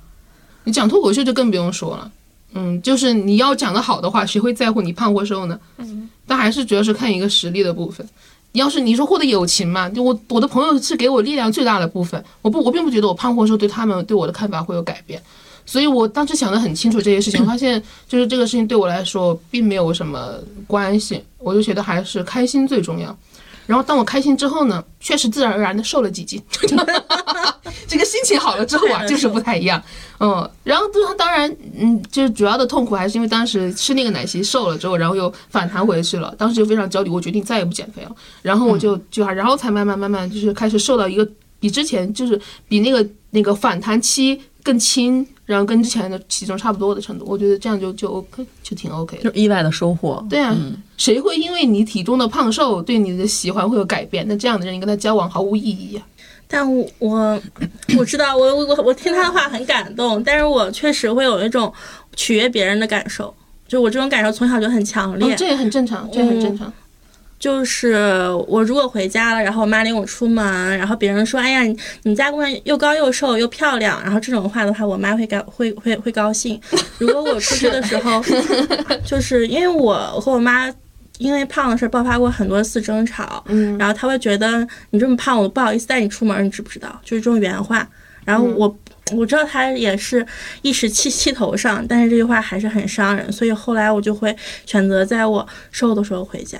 [0.70, 2.12] 你讲脱口秀就更不用说了，
[2.54, 5.60] 嗯，就是你要讲得好的话，谁会在乎你胖或瘦呢？
[5.78, 8.08] 嗯，但还是主要是看一个实力的部分。
[8.52, 15.22] 要是你说获得友情嘛，就我我的朋友是给我力量最大的部分，我不我并不觉得我胖或瘦对他们对我的看法会有改变，
[15.66, 20.36] 所以我当时想得很清楚这些事情， 我发现就是这个事情对我来说并没有什么
[20.68, 23.16] 关系，我就觉得还是开心最重要。
[23.68, 26.42] 然后当我开心之后呢，确实自然而然的瘦了几斤，
[27.88, 29.82] 这个心情好了之后啊，就是不太一样。
[30.20, 38.12] 嗯，然后当当然，嗯，就是主要的痛苦还是因为当时吃那个奶昔瘦了之后，然后又反弹回去了，当时就非常焦虑，我决定再也不减肥了。
[38.42, 41.28] 然后我就就然后才慢慢慢慢就是开始瘦到一个
[41.60, 47.24] 比之前就是比那个那个反弹期更轻，然后跟之前的体重差不多的程度。
[47.26, 49.24] 我觉得这样就就 OK，就挺 OK 的。
[49.24, 50.26] 就是意外的收获。
[50.30, 50.54] 对啊，
[50.98, 54.28] 谁会因为你体重的胖瘦对你的喜欢会有改变？
[54.28, 56.02] 那这样的人你跟他交往毫无意义呀、
[56.52, 57.42] 但我我
[57.98, 61.72] 我知道，我我我听他的话很感动，但是我确实会有一种
[62.16, 63.32] 取悦别人的感受，
[63.68, 65.32] 就我这种感受从小就很强烈。
[65.32, 66.74] 哦，这也很正常，这也很正常。
[67.38, 76.60] 就是我如果回家了，然后我妈领我出门，然后别人说：“哎呀，你你家姑娘又高又瘦又漂亮。”然后这种话的话，我妈会高会会会高兴。
[76.98, 78.22] 如果我出去的时候，
[79.06, 80.70] 就是因为我和我妈
[81.20, 87.00] 因为胖的事爆发过很多次争吵，嗯然后他会觉得你这么胖，我不好意思带你出门，你知不知道？
[87.04, 87.88] 就是这种原话。
[88.26, 88.78] 然后我、
[89.16, 90.26] 我知道他也是
[90.62, 96.60] 一时气气头上，但是这句话还是很伤人，所以后来我就会选择在我瘦的时候回家。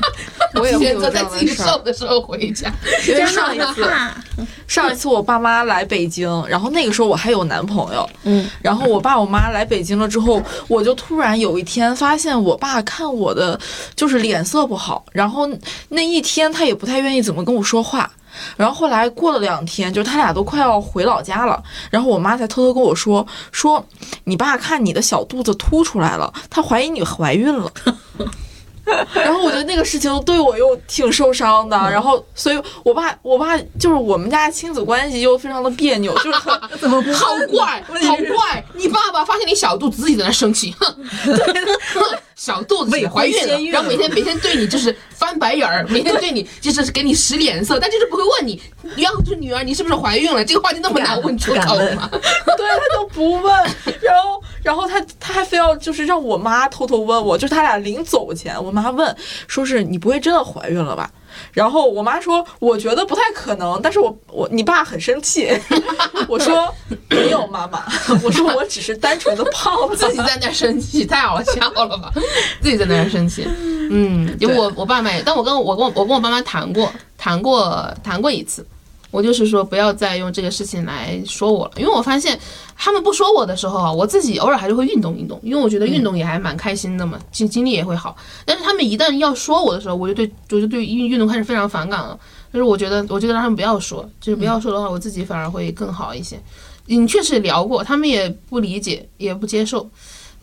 [0.54, 1.74] 我也选择在自己瘦。
[1.84, 2.72] 的时候回家。
[3.06, 3.84] 因为上一次，
[4.66, 13.58] 上一次我爸妈来北京，然后那个时候我还有男朋友，嗯，然后我爸我妈来北京了之后，我就突然有一天发现我爸看我的
[13.94, 15.48] 就是脸色不好，然后
[15.88, 18.10] 那一天他也不太愿意怎么跟我说话。
[18.56, 23.84] 然后后来过了两天，就是他俩都快要回老家了，然后我妈才偷偷跟我说说，
[24.24, 27.70] 你爸看你的小肚子凸出来了，他怀疑你怀孕了。
[29.14, 38.62] 然后我觉得那个事情对我又挺受伤的，然后所以我爸我爸就是我们家亲子关系又非常的别扭，就是很 怎么不好怪，好怪！
[38.74, 40.86] 你爸爸发现你小肚子，自己在那生气， 哼，
[41.94, 48.60] 哼小肚子也怀孕了，然后每天每天对你就是翻白眼儿，每天对你就是给你使脸色，但就是不会问你，
[48.96, 50.44] 要是女儿你是不是怀孕了？
[50.44, 52.08] 这个话题那么难问出口吗？
[52.12, 53.54] 对他都不问，
[54.00, 59.16] 然后然后他他还非要就是让我妈偷偷问我，就是他俩临走前，我妈问
[59.46, 61.10] 说是你不会真的怀孕了吧？
[61.52, 65.48] 然后我妈说我觉得不太可能，但是我我你爸很生气，
[66.28, 66.72] 我说
[67.10, 67.84] 没有妈妈，
[68.22, 72.12] 我说我只是单纯的胖自己在那儿生气，太好笑了吧？
[72.60, 73.46] 自己在那儿生气，
[73.90, 78.66] 嗯，就我我爸妈也，但我跟我跟我我跟我爸妈谈过，谈过谈过一次，
[79.14, 82.36] 我就是说不要再用这个事情来说我了，因为我发现
[82.76, 88.16] 他们不说我的时候啊，我自己偶尔还是会运动运动，因为我觉得运动也还蛮开心的嘛，精精力也会好。
[88.44, 92.18] 但是他们一旦要说我的时候，我就对我就对运运动开始非常反感了。
[92.52, 96.36] 就是我觉得，我觉得让他们不要说，就是不要说的话，我自己反而会更好一些。
[96.86, 99.88] 你确实聊过，他们也不理解，也不接受。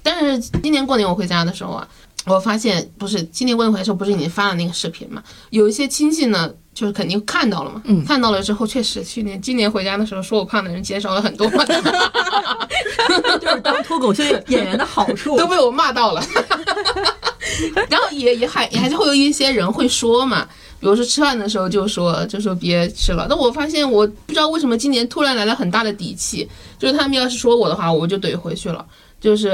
[0.02, 1.88] 但是今年过年我回家的时候啊，
[2.26, 5.22] 我发现不是今年过年回来的时候，不是已经发了那个视频嘛？
[5.52, 11.64] 有一些亲戚呢，就是肯定看到了嘛，嗯看到了之后，确实去年今年回家的时候说我胖的人减少了很多嘛，
[13.40, 15.36] 就是当脱口秀演员的好处。
[15.40, 16.24] 都被我骂到了。
[17.90, 20.48] 然后也也还也还是会有一些人会说嘛，
[20.80, 23.28] 比如说吃饭的时候就说就说别吃了。
[23.30, 26.48] 但我发现我不知道为什么今年突然来了很大的底气，
[26.80, 28.84] 就是他们要是说我的话，我就怼回去了。
[29.22, 29.50] 就是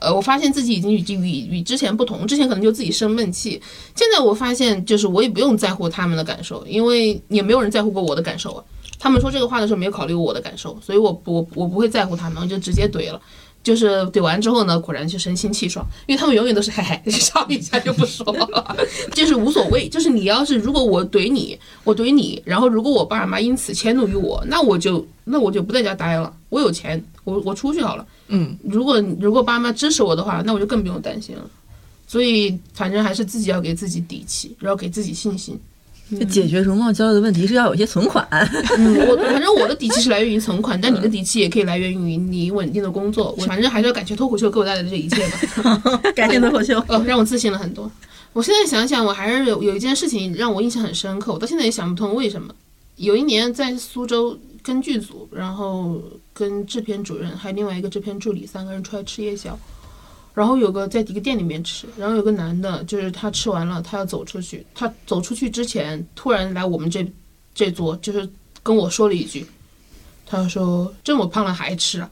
[0.00, 3.60] 呃，我发现自己已经与与与之前不同，之前可能就自己生闷气，
[3.94, 8.64] 现在我发现就是我也不用在乎他们的感受，因为也没有人在乎过我的感受啊。
[8.98, 13.20] 他们说这个话的时候没有考虑过我的感受，所以我我我不会在乎他们，我就直接怼了。
[13.62, 18.76] 就是怼完之后呢，果然就神清气爽，因为他们永远都是嘿嘿，笑一下就不说了，
[19.12, 19.88] 就是无所谓。
[19.88, 28.06] 就是你要是如果我怼你，我怼你，然后如果我爸妈因此迁怒于我，那我就那我就不在家待了，我有钱，我我出去好了。
[28.28, 31.42] 嗯，如果如果爸妈支持我的话，那我就更不用担心了。
[32.06, 35.60] 所以反正还是自己要给自己底气，然后给自己信心。
[36.08, 38.24] 就解决容貌焦虑的问题是要有一些存款。
[38.78, 43.34] 嗯，我反正我的底气是来源于存款，但你的底气也可以来源于你稳定的工作。
[43.36, 45.82] 我反正还是要感谢脱口秀给我带来的这一切吧。
[46.14, 46.78] 感谢脱口秀。
[46.86, 47.90] 哦，让我自信了很多。
[48.32, 52.54] 我现在想想，我还是有有一件事情让我印象很深刻，我到现在也想不通为什么。
[52.94, 56.00] 有一年在苏州跟剧组，然后
[56.38, 59.58] 跟制片主任还有另外一个制片助理三个人出来吃夜宵，
[60.34, 67.10] 然后有个在一个店里面吃，然后有个男的，就是他吃完了，他要走出去，他走出去之前突然来我们这
[67.54, 68.28] 这桌，就是
[68.62, 69.46] 跟我说了一句，
[70.26, 72.10] 他说这么胖了还吃啊，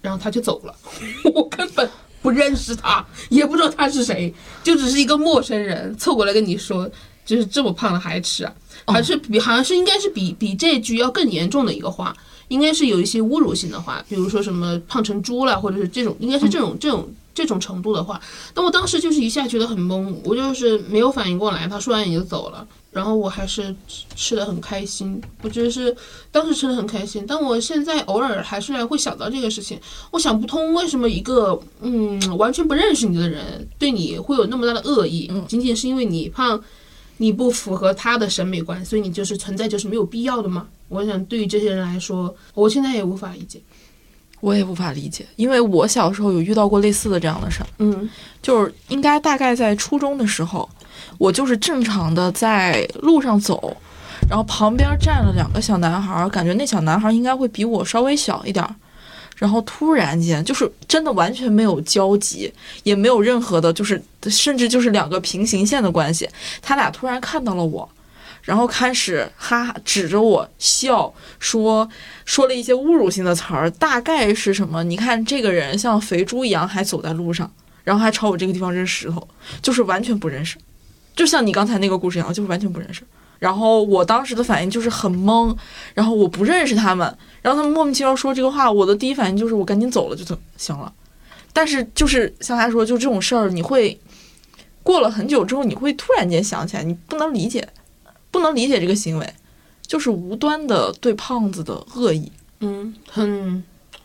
[0.00, 0.74] 然后他就走了，
[1.34, 1.86] 我根本
[2.22, 4.32] 不认识他，也不知道他是谁，
[4.64, 6.90] 就只是一个陌生人凑过来跟你说，
[7.26, 8.54] 就是这么胖了还吃啊，
[8.86, 12.16] 还是比好像是应该是比比这句要更严重的一个话，
[12.48, 17.08] 应该是有一些侮辱性的话，比如说什么胖成猪了，或者是这种，应该是这种这种。
[17.36, 18.18] 这种程度的话，
[18.54, 21.68] 但我当时就是一下觉得很懵，我就是没有反应过来。
[21.68, 25.94] 他说完也就走了，然后我还是吃吃的很开心，我觉得是
[26.32, 27.26] 当时吃的很开心。
[27.28, 29.78] 但我现在偶尔还是会想到这个事情，
[30.12, 36.58] 我想不通为什么一个嗯完全不认识你的人对你会有那么大的恶意，仅仅是因为你胖，
[37.18, 40.68] 你不符合他的审美观，所以你就是存在就是没有必要的吗？
[40.88, 43.60] 我想对于这些人来说，我现在也无法理解。
[44.40, 48.08] 我也无法理解，因为我小时候有遇到过类似的这样的事儿，嗯
[48.42, 50.68] 就是应该大概在初中的时候，
[51.16, 53.74] 我就是正常的在路上走，
[54.28, 58.72] 然后旁边站了两个小男孩儿，感觉那小男孩儿应该会比我稍微小一点儿，
[59.36, 66.28] 然后突然间就是真的完全没有交集，也没有任何的，就是甚至就是两个平行线的关系，
[66.60, 67.88] 他俩突然看到了我。
[68.46, 71.86] 然后开始哈哈指着我笑，说
[72.24, 74.82] 说了一些侮辱性的词儿，大概是什么？
[74.84, 79.28] 你看这个人像肥猪一样还走在路上，然后还朝我这个地方扔石头，
[79.60, 80.56] 就是完全不认识，
[81.14, 83.02] 就像你刚才那个故事一样，就是完全不认识。
[83.38, 85.54] 然后我当时的反应就是很懵，
[85.92, 90.90] 然后我不认识他们，然后他们莫名其妙说这个话，我的第一反应就是我赶紧走了就行行了。
[91.52, 94.00] 但是就是像他说，就这种事儿，你会
[94.82, 97.66] 过了很久之后，你会突然间想起来，你不能理解，
[98.36, 99.34] 不能理解这个行为，
[99.86, 102.30] 就是无端的对胖子的恶意。
[102.60, 103.64] 嗯，很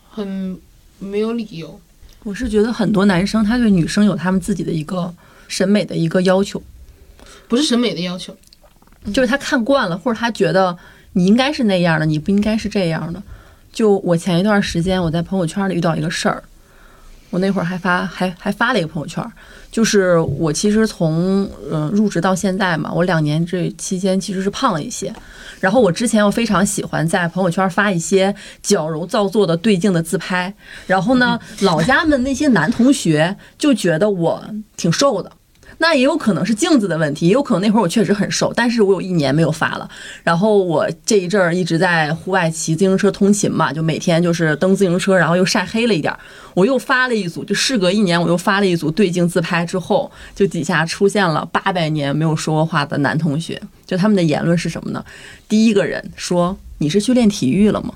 [0.10, 0.58] 很
[1.00, 1.78] 没有理由。
[2.24, 5.14] 我是觉得很多男生他对女生有他们自己的一个
[5.50, 6.64] 审美的一个要求，
[7.50, 8.34] 不是审美的要求，
[9.14, 10.78] 就是他看惯了，或者他觉得
[11.12, 13.22] 你应该是那样的，你不应该是这样的。
[13.74, 16.42] 就我前一段时间我在朋友圈里遇到一个事儿，
[17.32, 19.26] 我那会儿还发还还发了一个朋友圈，
[19.72, 25.12] 就是我其实从嗯、呃入职到现在嘛，我两年这期间其实是胖了一些。
[25.60, 30.54] 然后我之前又非常喜欢在朋友圈发一些矫揉造作的对镜的自拍，
[30.86, 34.44] 然后呢，老家们那些男同学就觉得我
[34.76, 35.32] 挺瘦的。
[35.82, 39.90] 那也有可能是镜子的问题，也有可能那会儿我确实很瘦，但是我有一年没有发了。
[40.24, 46.20] 然后我这一阵儿一直在户外骑自行车通勤嘛，就每天就是蹬自行车，然后又晒黑了一点儿。
[46.54, 55.04] 我又发了一组，就事隔一年，我又发了一组对镜自拍之后，就底下出现了八百年没有说过话的男同学，就他们的言论是什么呢？
[55.50, 57.96] 第一个人说你是去练体育了吗？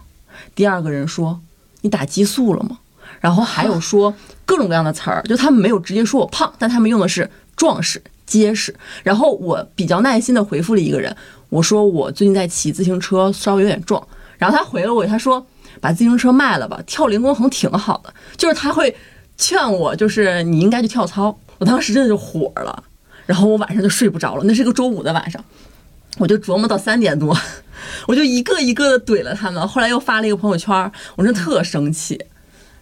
[0.55, 1.39] 第二个人说
[1.81, 2.79] 你打激素了吗？
[3.21, 4.13] 然后还有说
[4.45, 8.73] 各种各样的词儿，就他们没有直接说我胖，但他们用的是壮实、结实。
[9.03, 11.15] 然后我比较耐心的回复了一个人，
[11.49, 14.05] 我说我最近在骑自行车，稍微有点壮。
[14.37, 15.45] 然后他回了我，他说
[15.79, 18.13] 把自行车卖了吧，跳零工衡挺好的。
[18.35, 18.95] 就是他会
[19.37, 21.37] 劝我，就是你应该去跳操。
[21.57, 22.83] 我当时真的就火了，
[23.25, 24.43] 然后我晚上就睡不着了。
[24.43, 25.41] 那是个周五的晚上，
[26.17, 27.35] 我就琢磨到三点多，
[28.07, 29.65] 我就一个一个的怼了他们。
[29.65, 32.19] 后来又发了一个朋友圈，我真的特生气。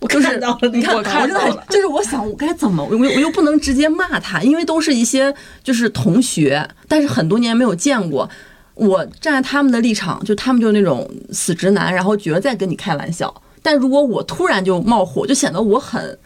[0.10, 5.34] 是看到了，你看我真的很，就是我想我该怎么，我我又不能直接骂他，因为都是一些
[5.64, 8.30] 就是同学，但是很多年没有见过。
[8.76, 13.32] 我站在他们的立场，就他们就是那种死直男，然后觉得在跟你开玩笑。
[13.62, 16.18] 但如果我突然就冒火，就显得我很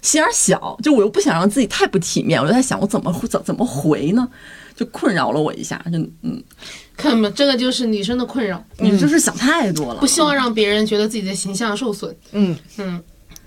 [0.00, 4.28] 心眼小，就我又不想让自己太不体面，我就在想我怎么怎怎么回呢？
[4.76, 6.42] 就困扰了我一下，就嗯，
[6.96, 12.16] 看嘛，这个就是女生的困扰，你就是想太多了，不希望让别人觉得自己的形象受损。
[12.32, 13.02] 嗯嗯，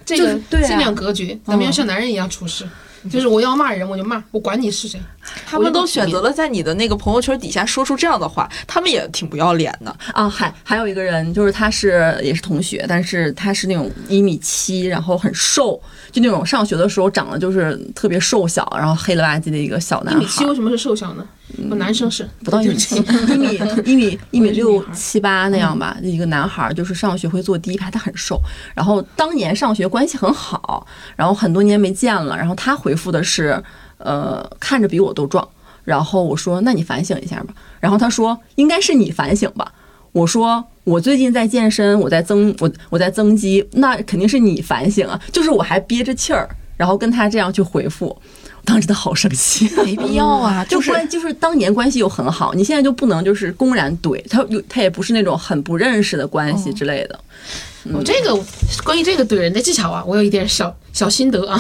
[0.06, 2.68] 这个对啊尽量隔绝，咱们要像男人一样处事。
[3.12, 4.98] 就是我要骂人我就骂，我管你是谁。
[5.46, 9.94] 他们都选择了在你的那个朋友圈底下说出这样的话，他们也挺不要脸的。
[10.14, 15.78] 啊，还还有一个人，就是他是也是同学，但是他是那种一米七，然后很瘦，
[16.14, 20.22] 就那种上学的时候长得就是特别瘦小，然后黑了吧唧的一个小男孩。
[20.22, 21.28] 一米七为什么是瘦小呢？
[21.70, 22.96] 我男生是不到一米七，
[23.34, 25.98] 一米 一米一米六七八那样吧。
[26.02, 28.40] 一个男孩儿就是上学会坐第一排，他很瘦。
[28.74, 30.86] 然后当年上学关系很好，
[31.16, 32.36] 然后很多年没见了。
[32.38, 33.62] 然后他回复的是，
[33.98, 35.48] 呃，看着比我都壮。
[35.84, 37.54] 然后我说，那你反省一下吧。
[37.80, 39.72] 然后他说，应该是你反省吧。
[40.12, 45.20] 我说，我最近在健身，我在增我我在增肌，那肯定是你反省啊。
[45.32, 46.48] 就是我还憋着气儿，
[46.78, 48.18] 然后跟他这样去回复。
[48.66, 57.20] 当时他好生气，没必要啊， 就是关就是当年关系又很好，你现在就不能就是公然怼他，又他也不是那种很不认识的关系之类的。
[57.92, 58.40] 我这个
[58.84, 61.60] 关于这个怼人的技巧啊，我有一点小 小心得啊，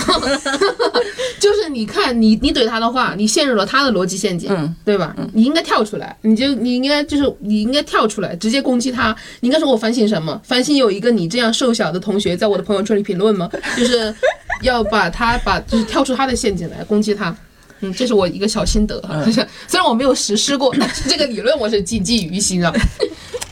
[1.39, 5.15] 就是你看你你怼他的话，你陷入了他的逻辑陷阱，嗯，对吧？
[5.33, 9.15] 你应该跳出来，你就你应该就是你应该跳出来，直接攻击他。
[9.41, 10.39] 你应该说我反省什么？
[10.43, 13.49] 反省有一个你这样瘦小的同学在我的朋友圈里评论吗？
[13.75, 14.13] 就是
[14.61, 17.35] 要把他把就是跳出他的陷阱来攻击他。
[17.83, 19.23] 嗯，这是我一个小心得哈，
[19.67, 22.73] 虽然我没有实施过，但是这个理论我是谨记于心啊。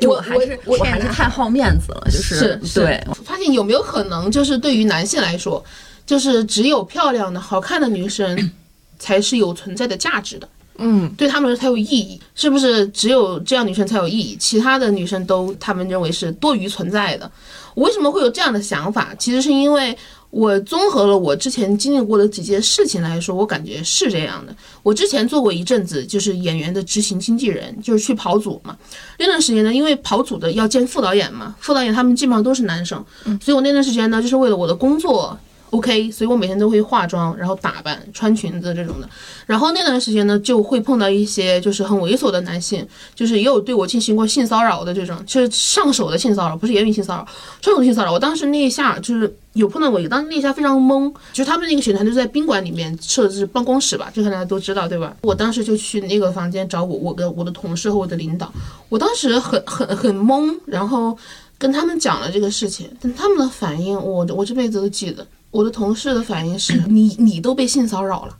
[0.07, 3.07] 我还是我还是太好面子了，就是是对。
[3.23, 5.63] 发现有没有可能，就是对于男性来说，
[6.07, 8.51] 就是只有漂亮的、好看的女生
[8.97, 12.87] 才是有存在的价值的，嗯，对他们来说才有意义，是不是？
[12.87, 17.29] 只有这样女生才有意义，其他的女生都他们认为是多余存在的。
[17.75, 19.13] 我为什么会有这样的想法？
[19.19, 19.95] 其实是因为。
[20.31, 24.55] 我综合了我之前经历过的几件事情来说，我感觉是这样的。
[24.81, 28.75] 我之前做过一阵子，就是演员的执行经纪人，就是去跑组嘛。
[29.19, 33.03] 那段时间呢，因为跑组的要见副导演嘛，副导演他们基本上都是男生，
[33.41, 35.37] 所以我那段时间呢，就是为了我的工作。
[35.71, 39.09] OK，所以我每天都会化妆，然后打扮、穿裙子这种的。
[39.45, 47.25] 然后那段时间呢，就会碰到一些就是很猥琐的男性，就是也有对我进行过性骚扰的这种，就是上手的性骚扰，不是言语性骚扰，
[47.61, 48.11] 上手性骚扰。
[48.11, 55.15] 我当时那一下就是有碰到过一个，当时那一下非常懵，就是他们那个选团就在宾馆里面设置办公室吧，这个大家都知道对吧？
[55.21, 58.51] 我当时就去那个房间找我我跟我的同事和我的领导，
[58.89, 61.17] 我当时很很很懵，然后
[61.57, 65.25] 跟他们讲了这个事情，但他们的反应我我这辈子都记得。
[65.51, 68.37] 我的同事的反应是 你，你都被性骚扰了，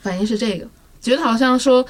[0.00, 0.68] 反应是这个，
[1.00, 1.84] 觉得好像说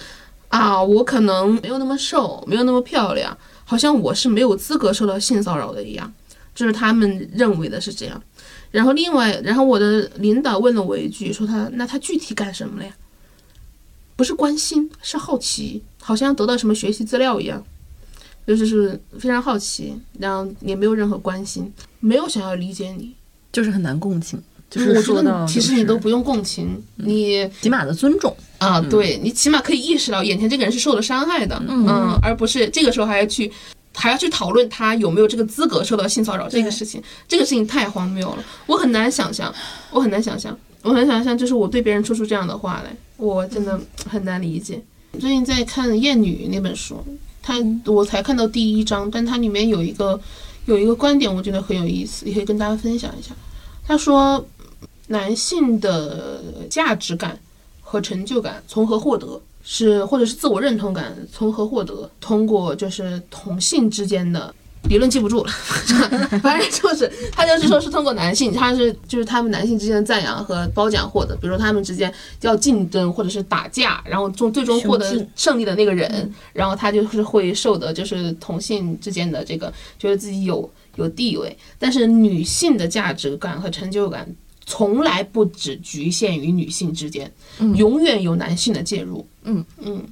[0.48, 6.12] 啊，我可能没有那么瘦，没有那么漂亮，好像我是没有资格受到性骚扰的一样，
[6.54, 8.22] 就是他们认为的是这样。
[8.70, 12.96] 然后另外，然后我的领导问了我一句，说他那他具体干什么了呀？
[14.16, 17.62] 不是关心，是好奇，好像得到什么学习资料一样，
[18.46, 21.70] 就是是非常好奇，然后也没有任何关心，
[22.00, 23.14] 没有想要理解你。
[23.56, 24.38] 就是很难共情，
[24.68, 33.50] 就我是觉得说到其实你都不用共情，你起码的尊重，啊，对你起码可以意识到眼前这个人是受了伤害的，嗯，而不是这个时候还要去
[33.94, 39.50] 还要去讨论他有没有这个资格受到性骚扰这个事情，这个事情太荒谬了，我很难想象，
[39.90, 44.82] 我很难想象，我很难想象，就是我对别人说出这样的话来，我真的很难理解。
[45.18, 47.02] 最近在看《厌女》那本书，
[47.42, 47.54] 它
[47.86, 50.20] 我才看到第一章，但它里面有一个
[50.66, 53.34] 有一个观点，我觉得很有意思，也可以跟大家分享一下。
[53.84, 54.44] 他说，
[55.08, 57.38] 男性的价值感
[57.80, 59.40] 和成就感从何获得？
[59.68, 62.08] 是或者是自我认同感从何获得？
[62.20, 64.54] 通过就是同性之间的
[64.88, 65.52] 理论记不住了，
[66.42, 72.12] 反正就是他就是说是通过男性，他是就是他们男性之间的赞扬和褒奖获得，比如说他们之间
[72.42, 84.26] 要竞争或者是打架，然后最最终获得胜利的那个人，然后他就是会受得就是同性之间的这个觉得自己有有地位，但是女性的价值感和成就感
[84.64, 87.30] 从来不只局限于女性之间，
[87.74, 89.26] 永远有男性的介入。
[89.44, 90.04] 嗯嗯，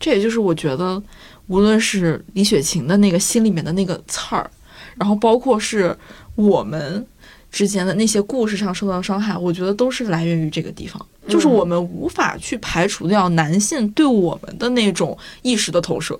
[0.00, 1.00] 这也就是我觉得，
[1.46, 4.50] 无论是李雪琴的那个心里面的那个刺儿，
[4.96, 5.96] 然后包括是
[6.34, 7.06] 我们
[7.50, 16.18] 之间的那些故事上受到伤害，我觉得都是来源于这个地方，就是我们无法去排除掉男性对我们的那种意识的投射。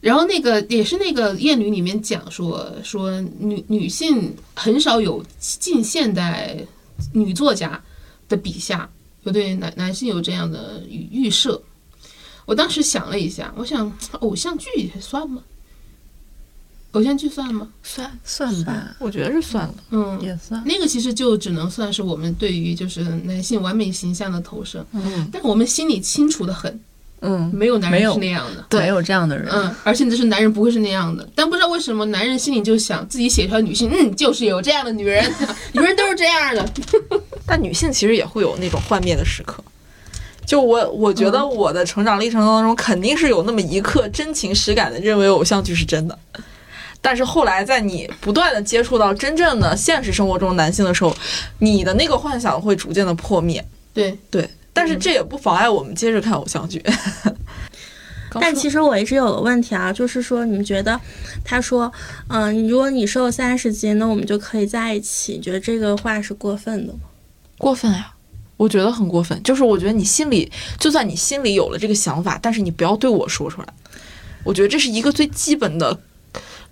[0.00, 6.56] 然后那个也是那个谚语里面讲说说女女性很少有近现代
[7.12, 7.80] 女作家
[8.28, 8.90] 的笔下
[9.22, 11.62] 有对男男性有这样的预预设。
[12.44, 13.90] 我当时想了一下，我想
[14.20, 15.42] 偶像剧也算吗？
[16.92, 17.66] 偶像剧算吗？
[17.82, 19.74] 算，算吧，我觉得是算了。
[19.92, 20.62] 嗯，也算。
[20.66, 26.78] 那个其实就只能算是我们对于就是男性完美形象的投射，嗯但我们心里清楚的很，
[27.20, 28.66] 嗯，没有男人是那样的。
[28.78, 35.24] 没有这样的人，嗯，而且就是男人不会是那样的，但不知道为什么男人心里就想自己写出来女性，嗯，就是有这样的女人，
[35.72, 36.72] 女人都是这样的。
[37.46, 39.64] 但女性其实也会有那种幻灭的时刻。
[40.46, 46.18] 就我，我觉得我的成长历程当中，肯定是有那么一刻真情实感的认为偶像剧是真的。
[47.00, 51.12] 但是后来，在你不断的接触到真正的现实生活中男性的时候，
[51.58, 53.64] 你的那个幻想会逐渐的破灭。
[53.92, 56.80] 对，对，但是这也不妨碍我们接着看偶像剧。
[58.40, 60.98] 但其实我一直有个问题啊，就是说，你们觉得
[61.44, 61.92] 他说，
[62.28, 67.00] 嗯、如果你瘦三十斤，那我们就可以在一起，你觉得这个话是过分的吗？
[67.58, 68.11] 过分呀、
[68.62, 69.38] 我觉得很过分。
[69.42, 73.68] 就是我觉得你心里，就算你心里有了这个想法，但是你不要对我说出来。
[74.44, 75.98] 我觉得这是一个最基本的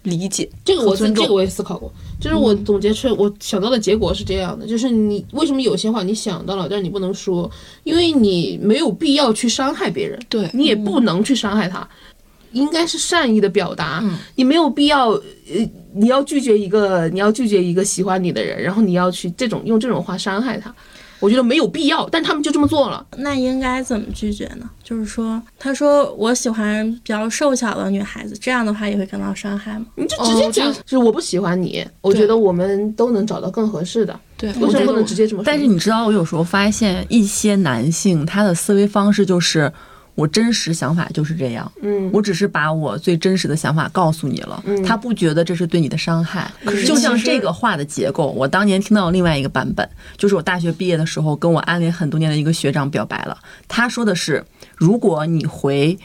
[0.02, 0.48] 理解。
[0.64, 7.50] 这个我尊重这个我也思考过，就是我总结出我想到的结果是这样的，就是你为什么有些话你想到了，但是你不能说，
[7.84, 11.88] 因为你没有必要去伤害别人，对你也不能去伤害他。
[12.52, 14.02] 应该是善意的表达，
[14.34, 20.74] 你没有必要，呃，你要拒绝一个，你要拒绝一个喜欢你的人，然后你要去这种用这种话伤害他，
[21.20, 23.06] 我觉得没有必要，但他们就这么做了。
[23.18, 24.68] 那应该怎么拒绝呢？
[24.82, 29.86] 就是说，他说我喜欢比较瘦小的女孩子，这样的话也会感到伤害吗？
[29.94, 34.18] 你就直接讲，就是我不喜欢你，我觉得我们都能找到更合适的。
[34.36, 35.46] 对，为什么不能直接这么说？
[35.46, 39.72] 但是你知道，我有时候发现一些男性他的思维方式就是。
[40.20, 46.50] 我真实想法就是这样，嗯，我只是把我最真实的想法告诉你了，他不觉得这是对你的伤害。
[46.68, 54.44] 是就像这个话的结构，我当年听到另外一个版本，就是我大学毕业的时候跟我暗恋很多年的一个学长表白了，他说的是，
[54.76, 55.98] 如果你回。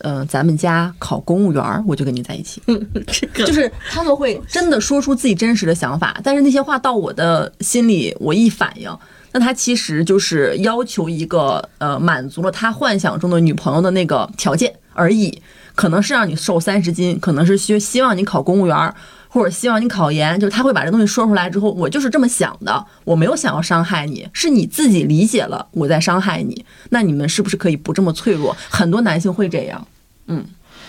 [0.00, 2.62] 呃，咱们家考公务员儿，我就跟你在一起。
[3.08, 8.88] 这个就是他们会真的说出自己真实的想法，但是那些话到我的心里，我一反应，
[9.32, 15.42] 那他其实就是要求一个呃满足了他幻想中的女朋友的那个条件而已，
[15.74, 18.94] 可能是让你瘦三十斤，可能是希希望你考公务员。
[19.30, 26.64] 或者希望你考研，就是他会把这东西说出来之后，我就是这么想的，我没有想要伤害你，是你自己理解了我在伤害你。
[26.88, 28.56] 那你们是不是可以不这么脆弱？
[28.70, 29.86] 很多男性会这样。
[30.28, 30.42] 嗯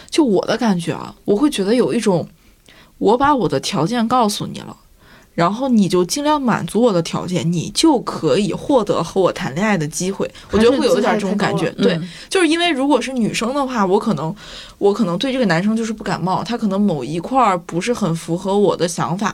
[0.10, 2.30] 就我的感觉啊，我会觉得有一种，
[2.98, 4.74] 我把我的条件告诉你了，
[5.40, 10.30] 然后你就尽量满足我的条件，你就可以获得和我谈恋爱的机会。
[10.52, 14.36] 我觉得会有一点这种感觉，对，嗯就是因为如果是女生的话，我可能
[14.78, 19.34] 我可能对这个男生就是不感冒，他可能某一块儿不是很符合我的想法，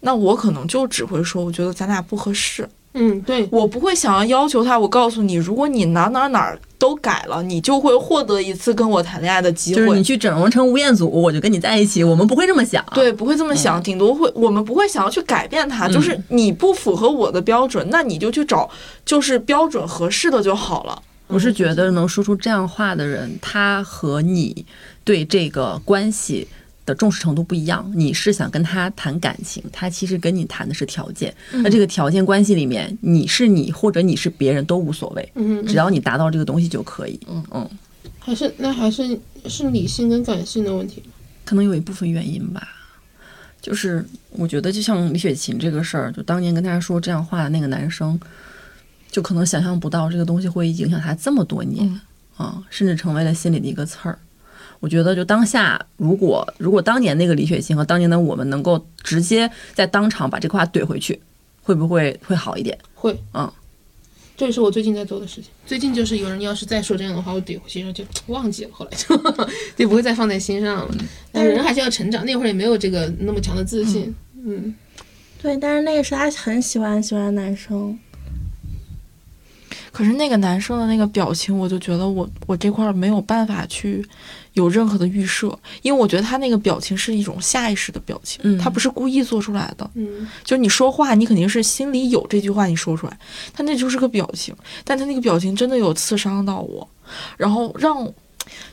[0.00, 2.68] 那我可能就只会说，我觉得咱俩不合适。
[2.94, 9.76] 嗯，对，我不会想要要求他，我告诉你，如果你哪哪哪儿都改了，你就会获得一次跟我谈恋爱的机会。
[9.76, 12.84] 就是你去整容成吴彦祖，我就跟你在一起，我们不会这么想。
[12.94, 18.68] 对，不会这么想，顶多会我们不会想要去改变他，就是你不符合我的标准，那你就去找
[19.04, 21.00] 就是标准合适的就好了。
[21.28, 24.64] 我是觉得能说出这样话的人，他和你
[25.04, 26.48] 对这个关系
[26.88, 27.88] 的重视程度不一样。
[27.94, 31.32] 你是想跟他谈感情，他其实跟你谈的是条件。
[31.52, 37.20] 那这个条件关系里面，你是你或者你是别人都无所谓，嗯，只要你达到这个东西就可以。
[37.28, 37.68] 嗯嗯，
[38.18, 41.02] 还是那还是是理性跟感性的问题。
[41.44, 42.66] 可能有一部分原因吧。
[43.60, 48.18] 就是我觉得，就像李雪琴这个事儿，就当年跟他说这样话的那个男生，
[49.10, 52.00] 就可能想象不到这个东西会影响他这么多年
[52.36, 54.18] 啊，甚至成为了心里的一个刺儿。
[54.80, 61.20] 我觉得，就当下，如果如果当年那个李雪琴和当年的我们能够直接在当场把这话怼回去，
[61.62, 62.78] 会不会会好一点？
[62.94, 63.50] 会，嗯，
[64.36, 65.50] 这也是我最近在做的事情。
[65.66, 69.16] 最近就是有人要是再说这样的话，我怼回去，然后就忘记了，后来就
[69.76, 70.94] 就不会再放在心上了。
[71.32, 74.14] 但是人还是要成长，那会儿也没有这个那么强的自信。
[74.44, 74.74] 嗯，
[75.42, 77.98] 对，但是那个是他很喜欢喜欢的男生，
[79.92, 84.06] 可是那个男生的那个表情，我就觉得我我这块儿没有办法去
[84.58, 89.88] 有任何的预设，因为我觉得他那个表情是一种下意识的表情，嗯他不是故意做出来的。
[89.94, 93.18] 嗯，就是你说话，你肯定是心里有这句话，你说出来，
[93.52, 94.54] 他那就是个表情，
[94.84, 96.86] 但他那个表情真的有刺伤到我，
[97.36, 98.06] 然后让，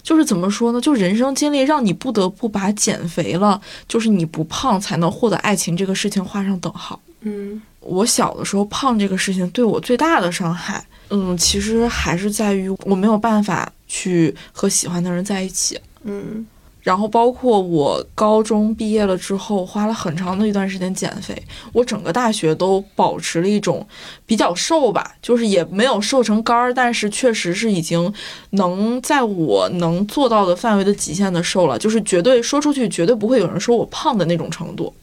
[0.02, 0.82] 就是怎么说呢？
[0.82, 7.00] 就人生经历让你不得不把减肥了，就是你不胖才能获得爱情这个事情画上等号。
[7.22, 15.80] 嗯，我小的时候胖这个事情对我最大的伤害，嗯，其实还是在于我没有办法去和喜欢的人在一起。
[16.04, 16.46] 嗯，
[16.82, 21.42] 然后包括我高中毕业了之后，花了很长的一段时间减肥，
[21.72, 23.88] 我整个大学都保持了一种
[24.26, 28.14] 比较瘦吧，就是也没有瘦成干儿，但是确实是已经
[28.52, 34.94] 能在我能做到的范围的极限的瘦了，就是绝对说出去绝对不会有人说我胖的那种程度，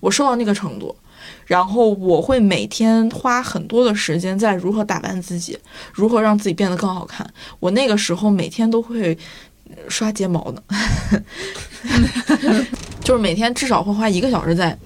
[0.00, 0.96] 我瘦到那个程度。
[1.46, 5.58] 然后我会每天花很多的时间在如何打扮自己，
[5.94, 7.26] 如何让自己变得更好看。
[7.60, 9.16] 我那个时候每天都会
[9.88, 10.62] 刷睫毛呢，
[13.02, 14.76] 就是每天至少会花一个小时在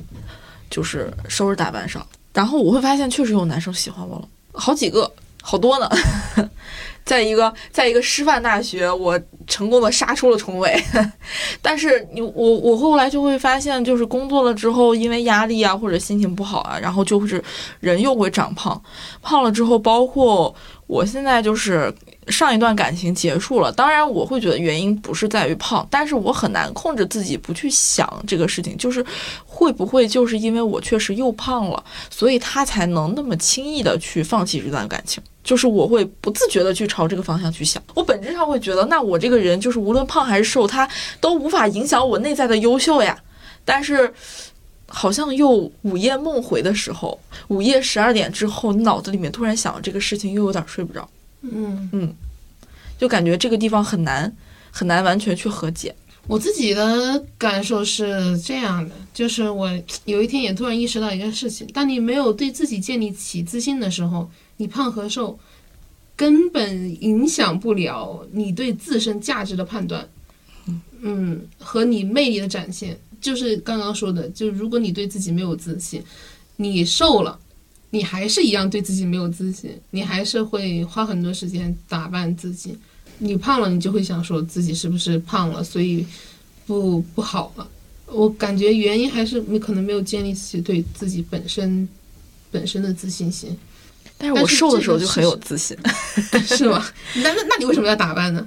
[0.69, 2.07] 就是收拾打扮上。
[2.33, 5.11] 然后我会发现，确实有男生喜欢我了，好几个，
[5.43, 5.91] 好多呢。
[7.11, 10.81] 在一个在一个师范大学，我成功的杀出了重围。
[11.61, 17.43] 但是你我我后来就会发现，就是工作了之后，因为压力啊或者心情不好啊，然后就是
[17.81, 18.81] 人又会长胖。
[19.23, 20.55] 胖了之后，包括
[20.87, 21.93] 我现在就是
[22.29, 29.05] 上一段感情结束了，当然我会觉得原因不是在于胖，但是我很难控制自己不去想这个事情，就是
[29.45, 35.21] 会不会就是因为我确实又胖了，所以他才能那么轻易的去放弃这段感情。
[35.43, 40.89] 就是我会不自觉的去朝这个方向去想，我本质上会觉得，那我这个人就是无论胖还是瘦，他
[41.21, 43.19] 都无法影响我内在的优秀呀。
[43.65, 44.13] 但是，
[44.87, 47.19] 好像又午夜梦回的时候，
[47.49, 51.09] 午夜十二点之后，你脑子里面突然想到这个事情，又有点睡不着，
[51.43, 52.15] 嗯嗯，
[52.99, 54.35] 就感觉这个地方很难
[54.71, 55.95] 很难完全去和解。
[56.27, 59.71] 我自己的感受是这样的，就是我
[60.05, 64.29] 有一天也突然意识到一件事情：当你没有对自己建立起自信的时候，
[64.61, 65.39] 你胖和瘦
[66.15, 70.07] 根本影响不了你对自身价值的判断，
[71.01, 72.95] 嗯，和你魅力的展现。
[73.23, 76.03] 就是刚刚说的，就如果你对自己没有自信，
[76.57, 77.41] 你瘦了。
[77.93, 82.77] 你还是一样对自己没有自信，你还是会花很多时间打扮自己。
[83.19, 86.07] 你胖了，你就会想说自己是不是胖了，所以
[86.67, 87.67] 不不好了。
[88.07, 91.89] 我感觉原因还是你可能没有建立起对自己本身
[92.51, 93.57] 本身的自信心，
[94.21, 95.77] 但是我瘦的时候就很有自信，
[96.47, 96.87] 是吗？
[97.17, 98.47] 那那那你为什么要打扮呢？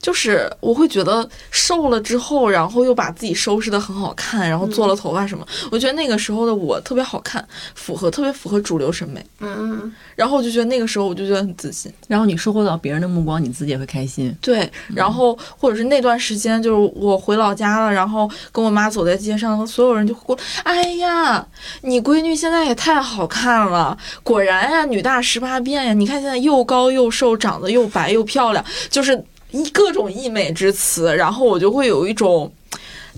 [0.00, 9.24] 就是我会觉得瘦了之后，然后又把自己收拾的很好看，然后做了头发什么，我觉得那个时候的我特别好看，符合特别符合主流审美。
[9.40, 14.34] 嗯，然后我就觉得那个时候我就觉得很自信，然后你收获到别人的目光，你自己也会开心。
[14.40, 14.70] 对。
[14.94, 21.46] 然后或者是那段时间，就是我回老家了，然后跟我妈走在街上，所有人就会过，哎呀，
[21.82, 25.92] 你闺女现在也太好看了，果然呀，女大十八变呀！
[25.92, 32.52] 你看现在又高又瘦，长得又白又漂亮，就是一各种溢美之词，然后我就会有一种